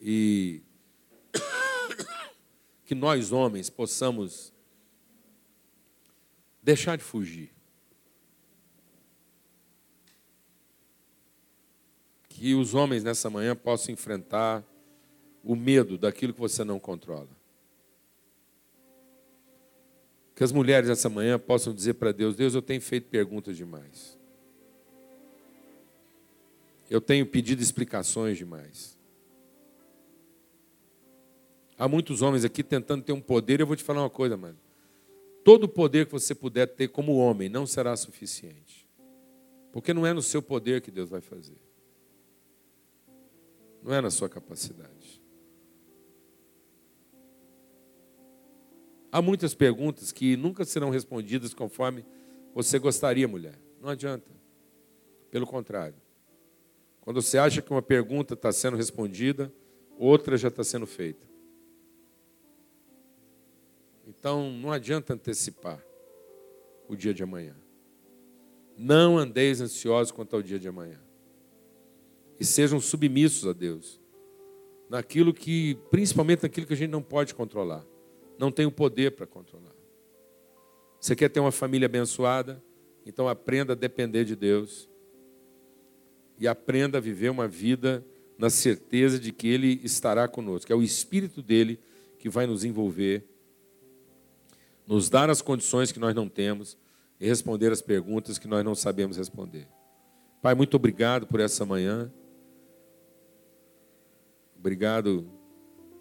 E 0.00 0.62
que 2.84 2.94
nós, 2.94 3.32
homens, 3.32 3.70
possamos 3.70 4.52
deixar 6.68 6.98
de 6.98 7.04
fugir. 7.04 7.50
que 12.28 12.54
os 12.54 12.72
homens 12.72 13.02
nessa 13.02 13.28
manhã 13.28 13.56
possam 13.56 13.92
enfrentar 13.92 14.62
o 15.42 15.56
medo 15.56 15.98
daquilo 15.98 16.32
que 16.32 16.38
você 16.38 16.62
não 16.62 16.78
controla. 16.78 17.28
Que 20.36 20.44
as 20.44 20.52
mulheres 20.52 20.88
nessa 20.88 21.08
manhã 21.08 21.36
possam 21.36 21.74
dizer 21.74 21.94
para 21.94 22.12
Deus: 22.12 22.36
Deus, 22.36 22.54
eu 22.54 22.62
tenho 22.62 22.80
feito 22.80 23.08
perguntas 23.08 23.56
demais. 23.56 24.16
Eu 26.88 27.00
tenho 27.00 27.26
pedido 27.26 27.60
explicações 27.60 28.38
demais. 28.38 28.96
Há 31.76 31.88
muitos 31.88 32.22
homens 32.22 32.44
aqui 32.44 32.62
tentando 32.62 33.02
ter 33.02 33.12
um 33.12 33.20
poder. 33.20 33.58
Eu 33.58 33.66
vou 33.66 33.74
te 33.74 33.82
falar 33.82 34.02
uma 34.02 34.10
coisa, 34.10 34.36
mano. 34.36 34.67
Todo 35.48 35.64
o 35.64 35.68
poder 35.68 36.04
que 36.04 36.12
você 36.12 36.34
puder 36.34 36.66
ter 36.66 36.88
como 36.88 37.16
homem 37.16 37.48
não 37.48 37.66
será 37.66 37.96
suficiente. 37.96 38.86
Porque 39.72 39.94
não 39.94 40.06
é 40.06 40.12
no 40.12 40.20
seu 40.20 40.42
poder 40.42 40.82
que 40.82 40.90
Deus 40.90 41.08
vai 41.08 41.22
fazer 41.22 41.56
não 43.82 43.94
é 43.94 44.00
na 44.00 44.10
sua 44.10 44.28
capacidade. 44.28 45.22
Há 49.10 49.22
muitas 49.22 49.54
perguntas 49.54 50.12
que 50.12 50.36
nunca 50.36 50.64
serão 50.64 50.90
respondidas 50.90 51.54
conforme 51.54 52.04
você 52.54 52.78
gostaria, 52.78 53.26
mulher. 53.26 53.58
Não 53.80 53.88
adianta. 53.88 54.30
Pelo 55.30 55.46
contrário. 55.46 55.96
Quando 57.00 57.22
você 57.22 57.38
acha 57.38 57.62
que 57.62 57.70
uma 57.70 57.80
pergunta 57.80 58.34
está 58.34 58.52
sendo 58.52 58.76
respondida, 58.76 59.50
outra 59.96 60.36
já 60.36 60.48
está 60.48 60.62
sendo 60.62 60.86
feita. 60.86 61.26
Então, 64.18 64.50
não 64.50 64.72
adianta 64.72 65.14
antecipar 65.14 65.82
o 66.88 66.96
dia 66.96 67.14
de 67.14 67.22
amanhã. 67.22 67.56
Não 68.76 69.18
andeis 69.18 69.60
ansiosos 69.60 70.12
quanto 70.12 70.36
ao 70.36 70.42
dia 70.42 70.58
de 70.58 70.68
amanhã 70.68 71.00
e 72.38 72.44
sejam 72.44 72.80
submissos 72.80 73.46
a 73.46 73.52
Deus. 73.52 74.00
Naquilo 74.88 75.34
que, 75.34 75.76
principalmente 75.90 76.42
naquilo 76.42 76.66
que 76.66 76.72
a 76.72 76.76
gente 76.76 76.90
não 76.90 77.02
pode 77.02 77.34
controlar, 77.34 77.84
não 78.38 78.50
tem 78.50 78.64
o 78.64 78.70
poder 78.70 79.12
para 79.12 79.26
controlar. 79.26 79.74
Você 81.00 81.14
quer 81.14 81.28
ter 81.28 81.40
uma 81.40 81.52
família 81.52 81.86
abençoada? 81.86 82.62
Então 83.04 83.28
aprenda 83.28 83.72
a 83.72 83.76
depender 83.76 84.24
de 84.24 84.36
Deus 84.36 84.88
e 86.38 86.46
aprenda 86.46 86.98
a 86.98 87.00
viver 87.00 87.30
uma 87.30 87.48
vida 87.48 88.04
na 88.38 88.48
certeza 88.48 89.18
de 89.18 89.32
que 89.32 89.48
Ele 89.48 89.80
estará 89.82 90.28
conosco. 90.28 90.72
É 90.72 90.76
o 90.76 90.82
Espírito 90.82 91.42
dele 91.42 91.80
que 92.18 92.28
vai 92.28 92.46
nos 92.46 92.64
envolver, 92.64 93.24
nos 94.88 95.10
dar 95.10 95.28
as 95.28 95.42
condições 95.42 95.92
que 95.92 96.00
nós 96.00 96.14
não 96.14 96.26
temos 96.26 96.74
e 97.20 97.28
responder 97.28 97.70
as 97.70 97.82
perguntas 97.82 98.38
que 98.38 98.48
nós 98.48 98.64
não 98.64 98.74
sabemos 98.74 99.18
responder. 99.18 99.68
Pai, 100.40 100.54
muito 100.54 100.74
obrigado 100.76 101.26
por 101.26 101.40
essa 101.40 101.66
manhã. 101.66 102.10
Obrigado 104.58 105.28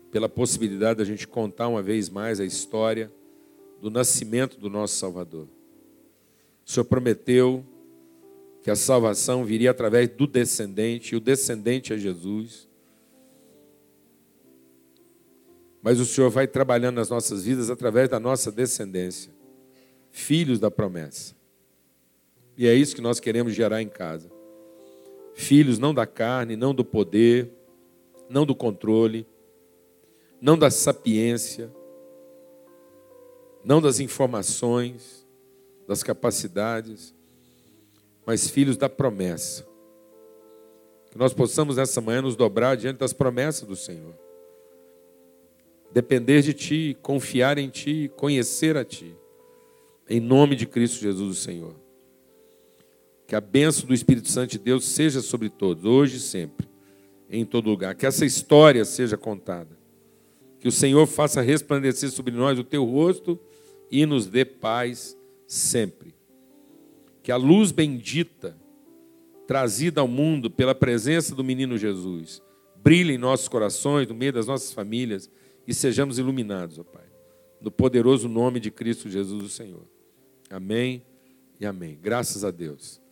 pela 0.10 0.30
possibilidade 0.30 1.00
da 1.00 1.04
gente 1.04 1.28
contar 1.28 1.68
uma 1.68 1.82
vez 1.84 2.08
mais 2.08 2.40
a 2.40 2.46
história 2.46 3.12
do 3.82 3.92
nascimento 3.92 4.58
do 4.58 4.70
nosso 4.70 4.96
Salvador. 4.96 5.50
O 6.66 6.72
Senhor 6.72 6.86
prometeu 6.86 7.66
que 8.64 8.72
a 8.72 8.76
salvação 8.76 9.44
viria 9.44 9.72
através 9.72 10.08
do 10.10 10.26
descendente, 10.26 11.14
e 11.14 11.18
o 11.18 11.20
descendente 11.20 11.92
é 11.92 11.98
Jesus. 11.98 12.67
Mas 15.88 16.02
o 16.02 16.06
Senhor 16.06 16.30
vai 16.30 16.46
trabalhando 16.46 16.98
nas 16.98 17.08
nossas 17.08 17.46
vidas 17.46 17.70
através 17.70 18.10
da 18.10 18.20
nossa 18.20 18.52
descendência, 18.52 19.32
filhos 20.12 20.60
da 20.60 20.70
promessa. 20.70 21.34
E 22.58 22.68
é 22.68 22.74
isso 22.74 22.94
que 22.94 23.00
nós 23.00 23.22
queremos 23.22 23.54
gerar 23.54 23.82
em 23.82 23.88
casa. 23.88 24.30
Filhos 25.34 25.80
não 25.80 25.94
da 25.94 26.06
carne, 26.06 26.58
não 26.58 26.76
do 26.76 26.84
poder, 26.84 27.50
não 28.30 28.46
do 28.46 28.54
controle, 28.54 29.26
não 30.42 30.58
da 30.58 30.70
sapiência, 30.70 31.74
não 33.64 33.82
das 33.82 34.02
informações, 34.02 35.26
das 35.88 36.04
capacidades, 36.04 37.16
mas 38.26 38.50
filhos 38.50 38.76
da 38.76 38.90
promessa. 38.90 39.66
Que 41.10 41.18
nós 41.18 41.34
possamos 41.34 41.78
nessa 41.78 42.02
manhã 42.02 42.24
nos 42.24 42.36
dobrar 42.36 42.76
diante 42.76 42.98
das 42.98 43.14
promessas 43.14 43.66
do 43.66 43.78
Senhor. 43.78 44.27
Depender 45.92 46.42
de 46.42 46.54
Ti, 46.54 46.98
confiar 47.02 47.58
em 47.58 47.70
Ti, 47.70 48.12
conhecer 48.16 48.78
a 48.78 48.86
Ti. 48.86 49.16
Em 50.10 50.20
nome 50.20 50.56
de 50.56 50.66
Cristo 50.66 51.02
Jesus, 51.02 51.38
o 51.38 51.40
Senhor. 51.40 51.76
Que 53.26 53.36
a 53.36 53.42
bênção 53.42 53.88
do 53.88 53.94
Espírito 53.94 54.30
Santo 54.30 54.52
de 54.52 54.60
Deus 54.60 54.86
seja 54.86 55.22
sobre 55.22 55.50
todos, 55.50 55.84
hoje 55.84 56.18
e 56.18 56.20
sempre 56.20 56.68
em 57.30 57.46
todo 57.46 57.70
lugar. 57.70 57.96
Que 57.96 58.06
essa 58.06 58.26
história 58.26 58.86
seja 58.86 59.18
contada. 59.18 59.78
Que 60.60 60.68
o 60.68 60.72
Senhor 60.72 61.06
faça 61.06 61.42
resplandecer 61.42 62.10
sobre 62.10 62.34
nós 62.34 62.58
o 62.58 62.64
teu 62.64 62.84
rosto 62.84 63.40
e 63.92 64.06
nos 64.06 64.28
dê 64.28 64.46
paz 64.46 65.18
sempre. 65.46 66.16
Que 67.22 67.32
a 67.32 67.38
luz 67.38 67.72
bendita 67.72 68.58
trazida 69.46 70.02
ao 70.02 70.08
mundo 70.08 70.50
pela 70.50 70.76
presença 70.76 71.34
do 71.34 71.44
menino 71.44 71.78
Jesus 71.78 72.42
brilhe 72.84 73.14
em 73.14 73.18
nossos 73.18 73.48
corações, 73.48 74.08
no 74.08 74.16
meio 74.16 74.32
das 74.32 74.48
nossas 74.48 74.72
famílias 74.72 75.30
e 75.68 75.74
sejamos 75.74 76.18
iluminados, 76.18 76.80
ó 76.80 76.84
Pai. 76.84 77.06
No 77.60 77.70
poderoso 77.70 78.30
nome 78.30 78.60
de 78.60 78.72
Cristo 78.72 79.10
Jesus, 79.10 79.44
o 79.44 79.50
Senhor. 79.50 79.86
Amém 80.50 81.04
e 81.60 81.66
amém. 81.66 81.98
Graças 82.02 82.44
a 82.44 82.52
Deus. 82.52 83.02